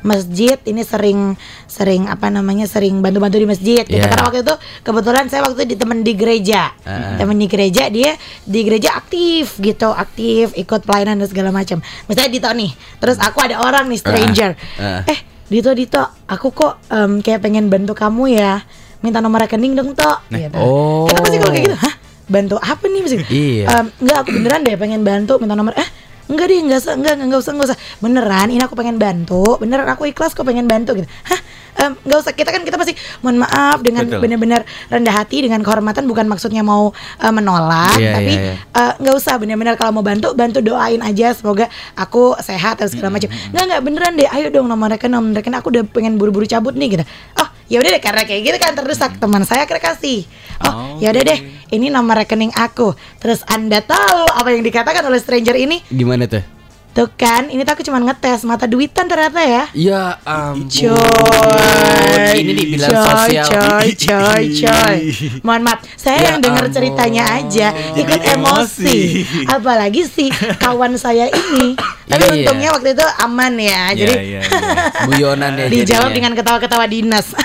masjid 0.00 0.60
ini 0.62 0.82
sering 0.82 1.32
sering 1.66 2.06
apa 2.06 2.28
namanya 2.28 2.64
sering 2.64 3.00
bantu-bantu 3.00 3.36
di 3.36 3.48
masjid. 3.48 3.82
Gitu. 3.82 3.96
Yeah. 3.96 4.06
Karena 4.06 4.24
waktu 4.24 4.40
itu 4.42 4.54
kebetulan 4.82 5.24
saya 5.26 5.40
waktu 5.42 5.56
itu 5.58 5.66
di 5.66 5.76
temen 5.76 5.98
di 6.00 6.12
gereja, 6.12 6.70
Ah. 6.80 7.16
temen 7.16 7.34
di 7.34 7.46
gereja 7.46 7.88
dia 7.88 8.12
di 8.42 8.60
gereja 8.62 8.94
aktif 8.94 9.56
gitu, 9.56 9.88
aktif 9.88 10.52
ikut 10.54 10.80
pelayanan 10.82 11.18
dan 11.18 11.28
segala 11.28 11.48
macam. 11.48 11.80
Misalnya 12.04 12.30
Dito 12.30 12.48
nih, 12.50 12.70
terus 12.98 13.16
aku 13.16 13.40
ada 13.40 13.58
orang 13.58 13.86
nih 13.86 13.98
stranger, 13.98 14.50
Ah. 14.76 15.00
eh 15.04 15.16
Dito 15.44 15.72
Dito, 15.72 15.98
aku 16.24 16.50
kok 16.50 16.84
em, 16.88 17.18
kayak 17.18 17.40
pengen 17.40 17.66
bantu 17.66 17.92
kamu 17.92 18.32
ya, 18.32 18.60
minta 19.04 19.20
nomor 19.20 19.44
rekening 19.44 19.76
dong 19.76 19.92
toh. 19.92 20.16
Gitu. 20.32 20.56
Oh. 20.56 21.04
Kita 21.04 21.20
pasti 21.20 21.36
kalau 21.36 21.52
kayak 21.52 21.64
gitu, 21.68 21.76
hah? 21.76 21.94
Bantu 22.24 22.56
apa 22.56 22.84
nih 22.88 23.00
mesti? 23.04 23.16
Iya. 23.28 23.66
Em, 23.68 23.86
enggak, 24.00 24.16
aku 24.24 24.30
beneran 24.32 24.60
deh 24.64 24.74
pengen 24.80 25.00
bantu 25.04 25.36
minta 25.36 25.52
nomor. 25.52 25.76
Eh, 25.76 25.88
enggak 26.32 26.46
deh, 26.48 26.58
enggak 26.64 26.80
usah, 26.80 26.94
enggak, 26.96 27.14
enggak 27.20 27.40
usah, 27.44 27.52
enggak 27.52 27.68
usah. 27.68 27.78
Beneran, 28.00 28.48
ini 28.48 28.62
aku 28.64 28.72
pengen 28.72 28.96
bantu. 28.96 29.60
Beneran 29.60 29.84
aku 29.92 30.08
ikhlas 30.08 30.32
kok 30.32 30.48
pengen 30.48 30.64
bantu 30.64 30.96
gitu. 30.96 31.08
Hah? 31.28 31.40
Em, 31.74 31.92
enggak 32.06 32.18
usah. 32.22 32.32
Kita 32.32 32.50
kan 32.54 32.62
kita 32.62 32.78
pasti 32.78 32.94
mohon 33.20 33.42
maaf 33.42 33.82
dengan 33.82 34.06
benar-benar 34.06 34.62
rendah 34.88 35.14
hati 35.14 35.42
dengan 35.42 35.58
kehormatan 35.60 36.06
bukan 36.06 36.26
maksudnya 36.26 36.62
mau 36.62 36.94
eh, 37.18 37.32
menolak, 37.34 37.98
Iya, 37.98 38.12
tapi 38.14 38.34
iya, 38.34 38.54
iya. 38.54 38.54
eh, 38.60 38.92
nggak 39.02 39.14
usah 39.14 39.34
benar-benar 39.36 39.74
kalau 39.74 39.90
mau 39.90 40.04
bantu 40.06 40.32
bantu 40.32 40.62
doain 40.62 41.02
aja 41.02 41.34
semoga 41.34 41.66
aku 41.94 42.38
sehat 42.38 42.78
dan 42.78 42.88
segala 42.88 43.10
macam. 43.10 43.26
Enggak 43.50 43.64
enggak 43.66 43.82
beneran 43.82 44.12
deh. 44.14 44.28
Ayo 44.30 44.46
dong 44.50 44.70
nomor 44.70 44.88
rekening 44.88 45.14
nomor 45.14 45.34
rekening 45.34 45.58
aku 45.58 45.68
udah 45.74 45.82
pengen 45.90 46.14
buru-buru 46.14 46.46
cabut 46.46 46.78
nih 46.78 46.94
gitu. 46.94 47.04
Oh, 47.36 47.48
ya 47.66 47.82
udah 47.82 47.90
deh 47.90 48.02
karena 48.02 48.22
kayak 48.22 48.40
gitu 48.46 48.56
kan 48.62 48.72
terdesak 48.74 49.18
teman 49.18 49.42
saya 49.42 49.66
akhirnya 49.66 49.82
kasih. 49.82 50.22
Oh, 50.62 51.02
ya 51.02 51.10
udah 51.10 51.22
deh. 51.26 51.38
Ini 51.74 51.90
nomor 51.90 52.22
rekening 52.22 52.54
aku. 52.54 52.94
Terus 53.18 53.42
Anda 53.50 53.82
tahu 53.82 54.30
apa 54.30 54.48
yang 54.54 54.62
dikatakan 54.62 55.02
oleh 55.02 55.18
stranger 55.18 55.58
ini? 55.58 55.82
gimana 55.90 56.30
tuh? 56.30 56.53
Tuh 56.94 57.10
kan, 57.10 57.50
ini 57.50 57.66
tuh 57.66 57.74
aku 57.74 57.82
cuma 57.82 57.98
ngetes 57.98 58.46
mata 58.46 58.70
duitan 58.70 59.10
ternyata 59.10 59.42
ya. 59.42 59.64
Ya 59.74 60.02
ampun. 60.22 60.94
Coy, 60.94 62.38
Ini 62.38 62.52
dibilang 62.54 62.86
coy, 62.86 63.34
sosial. 63.34 63.46
coy, 63.50 63.88
coy, 63.98 64.44
coy. 64.62 64.98
Mohon 65.46 65.62
maaf, 65.66 65.82
saya 65.94 66.22
Ya 66.22 66.26
yang 66.30 66.38
dengar 66.38 66.70
ceritanya 66.70 67.34
aja 67.34 67.68
ikut 67.92 68.20
emosi. 68.22 69.26
emosi. 69.26 69.46
Apalagi 69.50 70.06
si 70.06 70.30
kawan 70.56 70.94
saya 70.94 71.26
ini. 71.26 71.74
Tapi 72.04 72.22
Iya. 72.22 72.32
untungnya 72.36 72.68
waktu 72.70 72.88
itu 72.92 73.04
aman 73.18 73.52
ya. 73.56 73.82
Jadi 73.90 74.12
Iya, 74.12 74.22
iya, 74.22 74.40
iya. 74.40 74.72
Guyonan 75.04 75.52
ya 75.54 75.66
dijawab 75.74 75.84
jadinya. 76.04 76.14
dengan 76.14 76.32
ketawa-ketawa 76.34 76.84
dinas. 76.86 77.26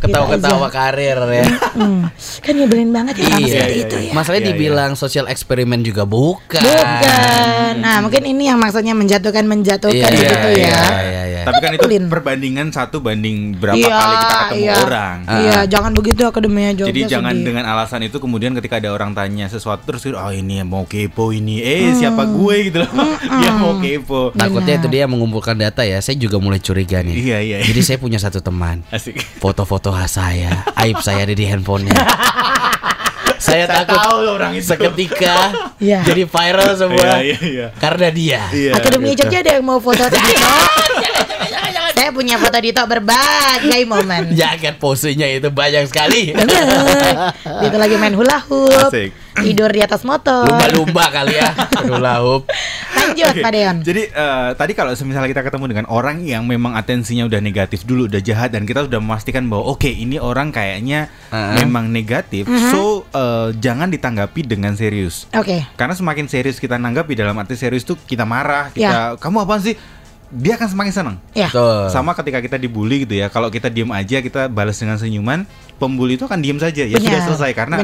ketawa-ketawa 0.00 0.68
karir 0.68 1.18
ya. 1.26 1.46
Hmm, 1.74 2.08
kan 2.40 2.52
nyebelin 2.54 2.90
banget 2.90 3.14
ya 3.18 3.24
Iya, 3.26 3.36
seperti 3.46 3.48
iya, 3.74 3.84
itu 3.84 3.96
iya. 3.98 4.08
ya. 4.08 4.12
Masalahnya 4.12 4.42
Iya, 4.42 4.48
iya. 4.48 4.56
dibilang 4.56 4.92
sosial 4.94 5.26
eksperimen 5.26 5.80
juga 5.80 6.04
bukan. 6.04 6.60
Bukan. 6.60 7.72
Nah, 7.78 7.96
mungkin 8.00 8.22
ini 8.22 8.46
yang 8.46 8.58
maksudnya 8.58 8.92
menjatuhkan 8.92 9.44
menjatuhkan 9.44 9.96
Iya, 10.10 10.20
gitu 10.22 10.48
iya, 10.50 10.68
ya. 10.68 10.82
iya, 11.02 11.22
iya. 11.26 11.42
Tapi 11.44 11.58
kan 11.60 11.70
itu 11.74 11.86
perbandingan 12.06 12.68
satu 12.70 13.00
banding 13.00 13.52
berapa 13.54 13.76
Iya, 13.76 13.90
kali 13.90 14.14
kita 14.14 14.34
ketemu 14.34 14.60
iya. 14.62 14.74
orang. 14.78 15.16
Iya, 15.26 15.58
jangan 15.68 15.92
begitu 15.92 16.22
akademinya 16.24 16.72
Jogja. 16.74 16.88
Jadi 16.88 17.00
jangan 17.06 17.34
sedih. 17.34 17.44
dengan 17.44 17.64
alasan 17.66 18.00
itu 18.02 18.16
kemudian 18.16 18.52
ketika 18.54 18.76
ada 18.76 18.90
orang 18.90 19.12
tanya 19.12 19.46
sesuatu 19.46 19.84
terus 19.84 20.04
oh 20.06 20.32
ini 20.32 20.60
mau 20.62 20.84
kepo 20.84 21.30
ini 21.30 21.60
eh 21.60 21.92
siapa 21.92 22.24
gue 22.24 22.56
gitu 22.64 22.78
loh 22.80 22.90
dia 23.34 23.50
mau 23.52 23.76
kepo 23.76 24.30
Takutnya 24.32 24.74
itu 24.76 24.88
dia 24.88 25.04
mengumpulkan 25.04 25.54
data 25.54 25.82
ya. 25.82 25.98
Saya 25.98 26.14
juga 26.14 26.38
mulai 26.38 26.58
curiga 26.58 27.00
nih. 27.00 27.14
Iya, 27.14 27.38
iya, 27.40 27.56
iya. 27.60 27.66
Jadi 27.66 27.80
saya 27.80 27.98
punya 27.98 28.16
satu 28.16 28.38
teman. 28.38 28.80
asik 28.88 29.18
Foto-foto 29.38 29.90
saya, 30.04 30.62
aib 30.76 30.98
saya 31.00 31.22
ada 31.22 31.32
di 31.32 31.44
handphonenya. 31.44 31.94
saya 33.36 33.68
Saya 33.68 33.84
takut 33.84 34.00
tahu 34.00 34.18
orang 34.30 34.56
itu. 34.56 34.64
seketika 34.64 35.52
Iya. 35.84 36.00
jadi 36.02 36.24
viral 36.24 36.70
semua 36.74 37.20
Iya, 37.20 37.20
iya, 37.20 37.38
iya. 37.42 37.66
karena 37.76 38.08
dia. 38.08 38.40
Iya, 38.48 38.72
Akademi 38.74 39.12
gitu. 39.12 39.20
Jogja 39.20 39.38
ada 39.40 39.50
yang 39.52 39.64
mau 39.64 39.78
foto 39.78 40.00
Dito? 40.02 40.22
Saya 41.94 42.10
punya 42.10 42.36
foto 42.36 42.58
Dito 42.58 42.82
berbagai 42.82 43.82
momen. 43.84 44.32
Jaket 44.32 44.76
posenya 44.76 45.28
itu 45.30 45.48
banyak 45.48 45.86
sekali. 45.86 46.32
Bener. 46.32 46.64
Dito 47.60 47.76
lagi 47.76 47.96
main 47.96 48.12
hula 48.12 48.40
hoop, 48.42 48.90
Asik. 48.90 49.12
Tidur 49.42 49.70
di 49.70 49.80
atas 49.82 50.06
motor. 50.06 50.46
Lumba-lumba 50.46 51.04
kali 51.10 51.34
ya. 51.34 51.50
Aduh 51.82 51.98
lahup. 51.98 52.46
Lanjut, 52.94 53.36
Oke, 53.36 53.42
Pak 53.44 53.52
Deon. 53.52 53.76
Jadi 53.84 54.02
eh, 54.08 54.50
tadi 54.56 54.72
kalau 54.72 54.90
misalnya 54.94 55.28
kita 55.28 55.42
ketemu 55.44 55.64
dengan 55.70 55.86
orang 55.92 56.24
yang 56.24 56.48
memang 56.48 56.72
atensinya 56.72 57.28
udah 57.28 57.40
negatif 57.42 57.84
dulu, 57.84 58.08
udah 58.08 58.22
jahat 58.22 58.54
dan 58.54 58.64
kita 58.64 58.86
sudah 58.88 59.00
memastikan 59.02 59.44
bahwa 59.50 59.76
oke 59.76 59.90
ini 59.90 60.16
orang 60.16 60.54
kayaknya 60.54 61.12
Heeh. 61.28 61.64
memang 61.64 61.92
negatif, 61.92 62.48
so 62.72 63.04
eh, 63.12 63.52
jangan 63.60 63.92
ditanggapi 63.92 64.46
dengan 64.48 64.72
serius. 64.72 65.28
Oke. 65.36 65.68
Karena 65.76 65.92
semakin 65.92 66.26
serius 66.30 66.56
kita 66.56 66.80
nanggapi 66.80 67.12
dalam 67.12 67.36
arti 67.36 67.58
serius 67.58 67.84
tuh 67.84 68.00
kita 68.00 68.24
marah, 68.24 68.72
kita 68.72 69.20
kamu 69.20 69.44
apaan 69.44 69.60
sih? 69.60 69.76
Dia 70.34 70.58
akan 70.58 70.68
semakin 70.68 70.92
senang. 70.92 71.16
Ya. 71.30 71.46
Betul. 71.48 71.88
Sama 71.94 72.12
ketika 72.18 72.42
kita 72.42 72.56
dibully 72.58 73.06
gitu 73.06 73.14
ya. 73.14 73.30
Kalau 73.30 73.48
kita 73.48 73.70
diem 73.70 73.88
aja, 73.94 74.18
kita 74.18 74.50
balas 74.50 74.74
dengan 74.76 74.98
senyuman, 74.98 75.46
pembuli 75.78 76.18
itu 76.18 76.26
akan 76.26 76.42
diem 76.42 76.58
saja. 76.58 76.82
Ya 76.82 76.98
sudah 76.98 77.22
Benar, 77.22 77.28
selesai 77.30 77.50
karena 77.54 77.76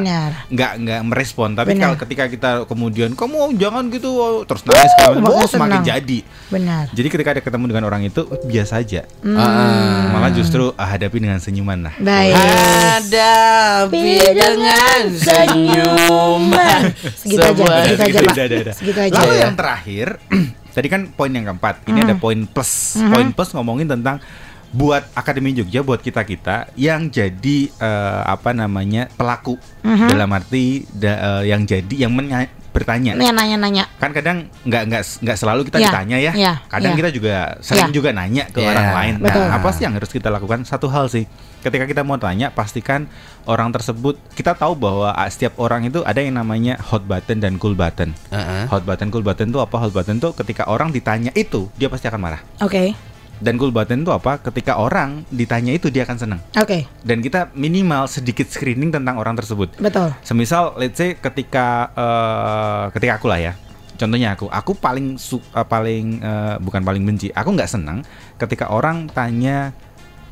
nggak 0.50 0.72
nggak 0.82 1.00
merespon. 1.06 1.54
Tapi 1.54 1.78
Benar. 1.78 1.94
kalau 1.94 1.96
ketika 2.02 2.24
kita 2.26 2.50
kemudian 2.66 3.14
kamu 3.14 3.54
jangan 3.54 3.86
gitu 3.94 4.10
oh, 4.18 4.42
terus 4.42 4.66
nangis, 4.66 4.92
kamu, 4.98 5.22
makin 5.22 5.38
oh, 5.38 5.48
semakin 5.48 5.80
senang. 5.80 5.90
jadi. 5.94 6.18
Benar. 6.50 6.84
Jadi 6.90 7.08
ketika 7.08 7.30
ada 7.38 7.42
ketemu 7.42 7.64
dengan 7.70 7.84
orang 7.86 8.02
itu 8.02 8.20
oh, 8.26 8.38
biasa 8.42 8.82
aja. 8.82 9.06
Hmm. 9.22 9.38
Ah. 9.38 10.10
Malah 10.10 10.32
justru 10.34 10.74
ah, 10.74 10.88
hadapi 10.90 11.16
dengan 11.22 11.38
senyuman 11.38 11.86
lah. 11.86 11.94
Baik. 12.02 12.34
Hadapi 12.34 14.06
dengan 14.34 15.00
senyuman. 15.14 16.80
Segitu 17.14 17.40
aja, 17.40 17.52
Sebuah- 17.54 17.84
segitu 17.94 18.26
aja, 18.26 18.44
Gitu. 18.50 18.72
Segitu 18.74 19.00
aja. 19.00 19.14
Lalu 19.22 19.34
ya. 19.34 19.40
yang 19.46 19.54
terakhir, 19.54 20.08
tadi 20.70 20.87
kan 20.87 21.06
poin 21.09 21.28
yang 21.28 21.46
keempat. 21.46 21.83
Ini 21.85 22.00
ada 22.02 22.14
poin 22.16 22.38
plus. 22.44 22.72
Poin 23.09 23.28
plus 23.28 23.50
ngomongin 23.50 23.87
tentang 23.87 24.18
buat 24.70 25.02
Akademi 25.12 25.50
Jogja, 25.50 25.80
buat 25.80 25.98
kita 25.98 26.22
kita 26.22 26.56
yang 26.74 27.06
jadi 27.06 27.59
eh, 27.68 28.22
apa 28.24 28.52
namanya 28.52 29.11
pelaku 29.11 29.59
dalam 30.06 30.30
arti 30.30 30.64
da- 30.88 31.42
eh, 31.42 31.50
yang 31.50 31.64
jadi 31.64 31.94
yang 32.00 32.12
menya- 32.12 32.46
bertanya. 32.70 33.18
Nih 33.18 33.30
nanya-nanya. 33.30 33.85
Kan 33.98 34.11
kadang 34.11 34.46
nggak 34.62 34.83
nggak 34.87 35.02
nggak 35.20 35.37
selalu 35.37 35.61
kita 35.66 35.78
Ya, 35.78 35.90
ditanya 35.90 36.16
ya. 36.16 36.33
ya, 36.33 36.52
Kadang 36.66 36.94
ya. 36.94 36.98
kita 36.98 37.11
juga 37.11 37.35
sering 37.61 37.90
Ya. 37.90 37.94
juga 37.94 38.11
nanya 38.11 38.44
ke 38.46 38.59
Ya, 38.59 38.70
orang 38.70 38.88
lain. 38.94 39.14
betul. 39.18 39.42
Nah, 39.42 39.59
apa 39.59 39.68
sih 39.74 39.83
yang 39.85 39.94
harus 39.94 40.11
kita 40.11 40.28
lakukan? 40.30 40.62
Satu 40.62 40.87
hal 40.87 41.11
sih. 41.11 41.26
Ketika 41.61 41.85
kita 41.85 42.00
mau 42.00 42.16
tanya, 42.16 42.48
pastikan 42.48 43.04
orang 43.44 43.68
tersebut 43.68 44.16
kita 44.33 44.56
tahu 44.56 44.72
bahwa 44.72 45.12
ah, 45.12 45.28
setiap 45.28 45.59
orang 45.59 45.85
itu 45.85 46.00
ada 46.00 46.22
yang 46.22 46.33
namanya 46.33 46.80
hot 46.80 47.04
button 47.04 47.37
dan 47.37 47.61
cool 47.61 47.76
button. 47.76 48.16
Heeh. 48.30 48.64
Hot 48.66 48.87
button, 48.87 49.12
cool 49.12 49.20
button 49.20 49.50
itu 49.50 49.61
apa? 49.61 49.76
Hot 49.76 49.92
button 49.92 50.16
itu 50.16 50.30
ketika 50.33 50.64
orang 50.66 50.88
ditanya 50.88 51.35
itu, 51.35 51.68
dia 51.76 51.92
pasti 51.92 52.09
akan 52.09 52.20
marah. 52.22 52.40
Oke. 52.62 52.96
Dan 53.40 53.57
cool 53.57 53.72
button 53.72 54.05
itu 54.05 54.12
apa? 54.12 54.37
Ketika 54.37 54.76
orang 54.76 55.24
ditanya 55.33 55.72
itu 55.72 55.88
dia 55.88 56.05
akan 56.05 56.16
senang. 56.20 56.40
Oke. 56.61 56.85
Dan 57.00 57.24
kita 57.24 57.48
minimal 57.57 58.05
sedikit 58.05 58.44
screening 58.46 58.92
tentang 58.92 59.16
orang 59.16 59.33
tersebut. 59.33 59.81
Betul. 59.81 60.12
Semisal 60.20 60.76
let's 60.76 61.00
say 61.00 61.16
ketika 61.16 61.88
eh, 61.96 62.85
ketika 62.92 63.16
aku 63.16 63.26
lah 63.33 63.40
ya. 63.40 63.53
Contohnya 63.96 64.33
aku, 64.33 64.48
aku 64.48 64.72
paling 64.76 65.16
su- 65.16 65.40
eh, 65.40 65.64
paling 65.64 66.20
eh, 66.20 66.55
bukan 66.61 66.85
paling 66.85 67.00
benci. 67.00 67.33
Aku 67.33 67.57
nggak 67.57 67.68
senang 67.68 68.05
ketika 68.37 68.68
orang 68.68 69.09
tanya 69.09 69.72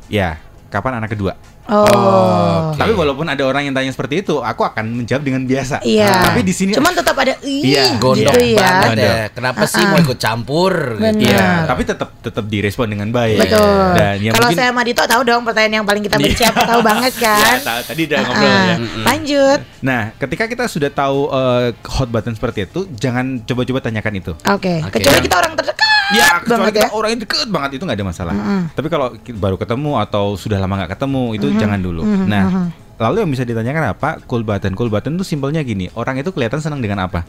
ya, 0.05 0.37
kapan 0.69 1.01
anak 1.01 1.17
kedua? 1.17 1.33
Oh. 1.69 1.85
Oke. 2.69 2.77
Tapi 2.77 2.91
walaupun 2.91 3.25
ada 3.25 3.43
orang 3.43 3.63
yang 3.63 3.73
tanya 3.73 3.89
seperti 3.89 4.21
itu, 4.21 4.39
aku 4.39 4.61
akan 4.63 4.85
menjawab 4.97 5.21
dengan 5.21 5.41
biasa. 5.43 5.81
Iya. 5.81 6.09
Tapi 6.25 6.41
di 6.41 6.51
sini 6.51 6.71
Cuman 6.71 6.91
tetap 6.91 7.13
ada 7.15 7.37
ih 7.41 7.61
Iya, 7.67 7.85
Gondok 7.97 8.33
gitu 8.33 8.39
ya. 8.51 8.59
banget 8.59 8.97
ya. 8.97 9.13
Kenapa 9.29 9.63
sih 9.65 9.83
mau 9.83 9.99
ikut 9.99 10.17
campur? 10.17 10.73
Gitu. 10.97 11.25
Iya, 11.25 11.65
tapi 11.65 11.81
tetap 11.83 12.09
tetap 12.19 12.43
direspon 12.43 12.87
dengan 12.87 13.09
baik. 13.09 13.37
Betul. 13.39 13.83
Dan 13.93 14.17
yang 14.19 14.33
Kalau 14.33 14.47
mungkin 14.47 14.57
saya 14.57 14.69
sama 14.69 14.81
Dito 14.81 15.03
tahu 15.03 15.21
dong 15.21 15.41
pertanyaan 15.43 15.73
yang 15.75 15.85
paling 15.85 16.01
kita 16.01 16.17
benci 16.17 16.43
apa 16.43 16.61
tahu 16.65 16.81
banget 16.81 17.13
kan. 17.21 17.39
Ya, 17.39 17.53
ta- 17.59 17.83
tadi 17.83 18.01
udah 18.03 18.19
ngobrol 18.19 18.49
Ah, 18.49 18.63
ya. 18.65 18.75
Lanjut. 19.05 19.59
Nah, 19.79 20.01
ketika 20.15 20.43
kita 20.45 20.63
sudah 20.65 20.89
tahu 20.89 21.29
eh, 21.29 21.67
hot 21.87 22.09
button 22.09 22.33
seperti 22.33 22.65
itu, 22.65 22.89
jangan 22.93 23.43
coba-coba 23.43 23.79
tanyakan 23.81 24.13
itu. 24.15 24.31
Oke. 24.47 24.81
Oke. 24.81 24.97
Kecuali 24.97 25.19
kita 25.21 25.37
orang 25.37 25.53
terdekat 25.55 25.77
Ya, 26.09 26.41
kecuali 26.41 26.49
banget 26.65 26.73
kita 26.73 26.81
ya. 26.81 26.89
orang 26.91 27.09
yang 27.11 27.21
deket 27.21 27.47
banget 27.47 27.69
itu 27.71 27.83
nggak 27.85 27.93
ada 27.93 28.07
masalah. 28.07 28.33
Tapi 28.73 28.87
kalau 28.89 29.07
baru 29.13 29.55
ketemu 29.55 29.91
atau 29.99 30.33
sudah 30.33 30.57
lama 30.57 30.73
nggak 30.75 30.91
ketemu 30.91 31.23
itu 31.37 31.45
jangan 31.59 31.79
dulu. 31.79 32.01
Nah, 32.03 32.71
lalu 32.97 33.27
yang 33.27 33.31
bisa 33.31 33.43
ditanyakan 33.43 33.93
apa? 33.93 34.09
Cool 34.25 34.41
button. 34.41 34.73
Cool 34.73 34.87
button 34.87 35.19
itu 35.19 35.25
simpelnya 35.27 35.59
gini. 35.61 35.91
Orang 35.93 36.15
itu 36.17 36.31
kelihatan 36.31 36.63
senang 36.63 36.79
dengan 36.79 37.03
apa? 37.05 37.23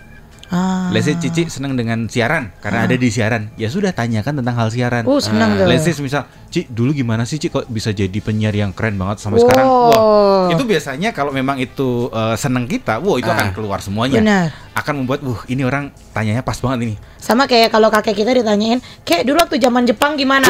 Ah. 0.50 0.90
Let's 0.90 1.06
say 1.06 1.14
Cici 1.14 1.46
senang 1.46 1.78
dengan 1.78 2.10
siaran 2.10 2.50
karena 2.58 2.82
ada 2.82 2.98
di 2.98 3.06
siaran. 3.06 3.54
Ya 3.54 3.70
sudah 3.70 3.94
tanyakan 3.94 4.42
tentang 4.42 4.58
hal 4.58 4.66
siaran. 4.74 5.06
Uh, 5.06 5.22
senang 5.22 5.54
tuh. 5.54 5.62
Let's 5.70 5.86
say 5.86 5.94
misal, 6.02 6.26
Ci 6.50 6.66
dulu 6.66 6.90
gimana 6.90 7.22
sih 7.22 7.38
Ci 7.38 7.54
kok 7.54 7.70
bisa 7.70 7.94
jadi 7.94 8.18
penyiar 8.18 8.50
yang 8.50 8.74
keren 8.74 8.98
banget 8.98 9.22
sampai 9.22 9.38
Wow. 9.38 9.46
sekarang? 9.46 9.66
Wah, 9.70 10.50
itu 10.50 10.62
biasanya 10.66 11.14
kalau 11.14 11.30
memang 11.30 11.54
itu 11.62 12.10
eh, 12.10 12.34
senang 12.34 12.66
kita, 12.66 12.98
wah 12.98 13.14
itu 13.22 13.30
akan 13.30 13.54
keluar 13.54 13.78
semuanya. 13.78 14.18
Benar. 14.18 14.46
Akan 14.80 14.96
membuat, 14.96 15.20
wah 15.20 15.44
ini 15.44 15.60
orang 15.60 15.92
tanyanya 16.10 16.40
pas 16.40 16.56
banget 16.56 16.88
ini. 16.88 16.94
Sama 17.20 17.44
kayak 17.44 17.68
kalau 17.68 17.92
kakek 17.92 18.16
kita 18.16 18.32
ditanyain, 18.32 18.80
"Kek, 19.04 19.28
dulu 19.28 19.36
waktu 19.36 19.60
zaman 19.60 19.84
Jepang 19.84 20.16
gimana?" 20.16 20.48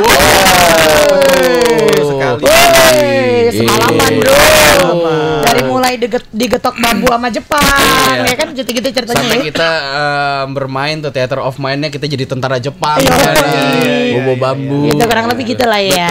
Betul 1.10 2.04
sekali. 2.06 2.42
Woi, 2.46 3.50
semalaman 3.50 4.10
bro. 4.22 4.34
Semalaman. 4.70 5.42
Dari 5.42 5.62
mulai 5.66 5.94
diget, 5.98 6.24
digetok 6.30 6.78
bambu 6.78 7.10
sama 7.10 7.26
Jepang, 7.28 7.58
Iya. 7.58 8.22
ya 8.22 8.34
kan 8.38 8.48
gitu-gitu 8.54 8.86
ceritanya. 8.86 9.18
Sampai 9.18 9.38
kita 9.42 9.70
eh, 9.82 10.44
bermain 10.54 10.96
tuh 11.00 11.10
theater 11.10 11.42
of 11.42 11.58
mind-nya 11.58 11.90
kita 11.90 12.06
jadi 12.06 12.22
tentara 12.22 12.62
Jepang 12.62 13.02
kan. 13.02 13.34
Bobo 14.14 14.38
bambu. 14.38 14.86
Gitu 14.86 15.02
kurang 15.02 15.26
lebih 15.26 15.58
gitu 15.58 15.66
lah 15.66 15.82
ya. 15.82 16.10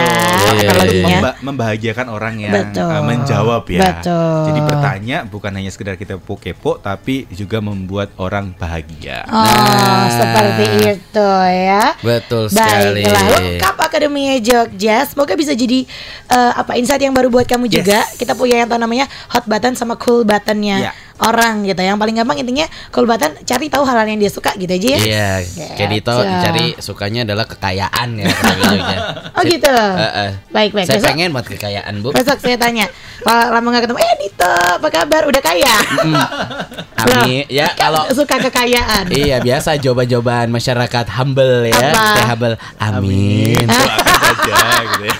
Betul. 0.52 1.08
Memba- 1.08 1.38
membahagiakan 1.40 2.06
orang 2.12 2.34
yang 2.36 2.52
Betul. 2.52 2.84
eh, 2.84 3.00
menjawab 3.02 3.64
ya. 3.64 3.80
Betul. 3.80 4.40
Jadi 4.52 4.60
bertanya 4.60 5.16
bukan 5.24 5.52
hanya 5.56 5.70
sekedar 5.72 5.96
kita 5.96 6.20
kepo 6.20 6.76
tapi 6.76 7.24
juga 7.32 7.64
membuat 7.64 8.09
orang 8.16 8.50
bahagia. 8.52 9.22
Oh, 9.26 10.04
seperti 10.10 10.66
itu 10.92 11.30
ya. 11.46 11.94
Betul 11.98 12.48
sekali. 12.48 13.02
Baiklah, 13.02 13.26
lengkap 13.36 13.76
Akademi 13.78 14.38
Jogja. 14.38 15.04
Semoga 15.04 15.34
bisa 15.34 15.52
jadi 15.52 15.86
eh, 16.26 16.52
apa 16.52 16.74
insight 16.74 17.00
yang 17.00 17.12
baru 17.12 17.28
buat 17.28 17.44
kamu 17.44 17.66
Yes. 17.66 17.74
juga. 17.76 18.00
Kita 18.14 18.32
punya 18.32 18.58
yang 18.58 18.68
tahu 18.68 18.78
namanya 18.78 19.04
hot 19.28 19.44
button 19.44 19.72
sama 19.72 19.94
cool 19.96 20.22
buttonnya 20.22 20.76
Iya. 20.80 20.92
orang 21.20 21.62
gitu. 21.62 21.78
Yang 21.78 21.96
paling 21.96 22.14
gampang 22.14 22.38
intinya 22.38 22.64
cool 22.90 23.04
button 23.04 23.34
cari 23.40 23.66
tahu 23.66 23.82
hal-hal 23.82 24.06
yang 24.06 24.18
dia 24.18 24.28
suka 24.28 24.54
gitu 24.54 24.70
aja 24.70 24.88
ya. 24.88 24.98
Iya, 25.00 25.30
kayak 25.74 25.90
Dito 25.90 26.14
Gitu. 26.16 26.36
cari 26.40 26.66
sukanya 26.78 27.20
adalah 27.24 27.44
kekayaan 27.44 28.08
ya. 28.16 28.26
Jogja. 28.26 28.98
Oh 29.30 29.42
gitu. 29.42 29.70
Heeh. 29.72 30.30
Baik 30.50 30.70
baik. 30.72 30.86
Saya 30.86 30.98
Besok, 30.98 31.08
pengen 31.08 31.30
buat 31.30 31.46
kekayaan, 31.46 31.94
Bu. 31.98 32.12
besok 32.12 32.36
saya 32.38 32.56
tanya. 32.56 32.84
Kalau 33.20 33.52
lama 33.52 33.66
nggak 33.68 33.84
ketemu, 33.84 34.00
eh 34.00 34.14
Dito, 34.18 34.48
apa 34.50 34.88
kabar? 34.88 35.22
Udah 35.24 35.40
kaya? 35.40 35.74
Amin. 37.06 37.44
Ya 37.48 37.72
kalau 37.74 38.04
Suka 38.12 38.36
kekayaan. 38.36 39.08
Iya 39.08 39.40
biasa 39.40 39.78
jawaban-jawaban 39.78 40.50
masyarakat 40.50 41.06
humble 41.16 41.68
ya. 41.68 41.90
Apa? 41.94 42.04
Kita 42.12 42.22
humble. 42.28 42.54
Amin. 42.76 43.64
Saja 43.70 44.56
gitu 44.84 45.04
ya. 45.08 45.16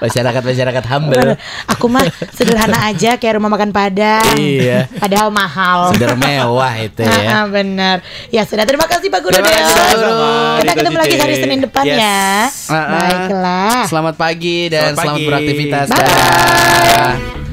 Masyarakat 0.00 0.42
masyarakat 0.44 0.84
humble. 0.90 1.30
Aku 1.70 1.86
mah 1.88 2.04
sederhana 2.32 2.78
aja 2.88 3.16
kayak 3.16 3.40
rumah 3.40 3.50
makan 3.52 3.70
Padang. 3.72 4.36
Iya. 4.36 4.86
Padahal 5.00 5.28
mahal. 5.32 5.92
Sudah 5.96 6.14
mewah 6.14 6.74
itu 6.78 7.02
ya. 7.02 7.42
Ah, 7.42 7.44
benar. 7.48 8.04
Ya 8.30 8.42
sudah 8.44 8.64
terima 8.68 8.86
kasih 8.86 9.08
Pak 9.08 9.20
Guru 9.24 9.32
Terima 9.34 9.50
kasih, 9.50 9.72
Pak 9.74 9.86
Guru. 9.96 10.12
Kita 10.60 10.62
Dito 10.62 10.78
ketemu 10.80 10.98
lagi 11.00 11.16
hari 11.18 11.34
Senin 11.40 11.60
depan 11.64 11.84
Yes. 11.84 11.98
ya. 11.98 12.28
Ah, 12.68 12.76
ah. 12.76 12.88
Baiklah. 12.92 13.78
Selamat 13.90 14.14
pagi 14.14 14.58
dan 14.70 14.92
Selamat 14.94 15.02
selamat 15.02 15.20
beraktivitas. 15.28 15.86
Bye. 15.90 15.98
Dadah. 15.98 17.43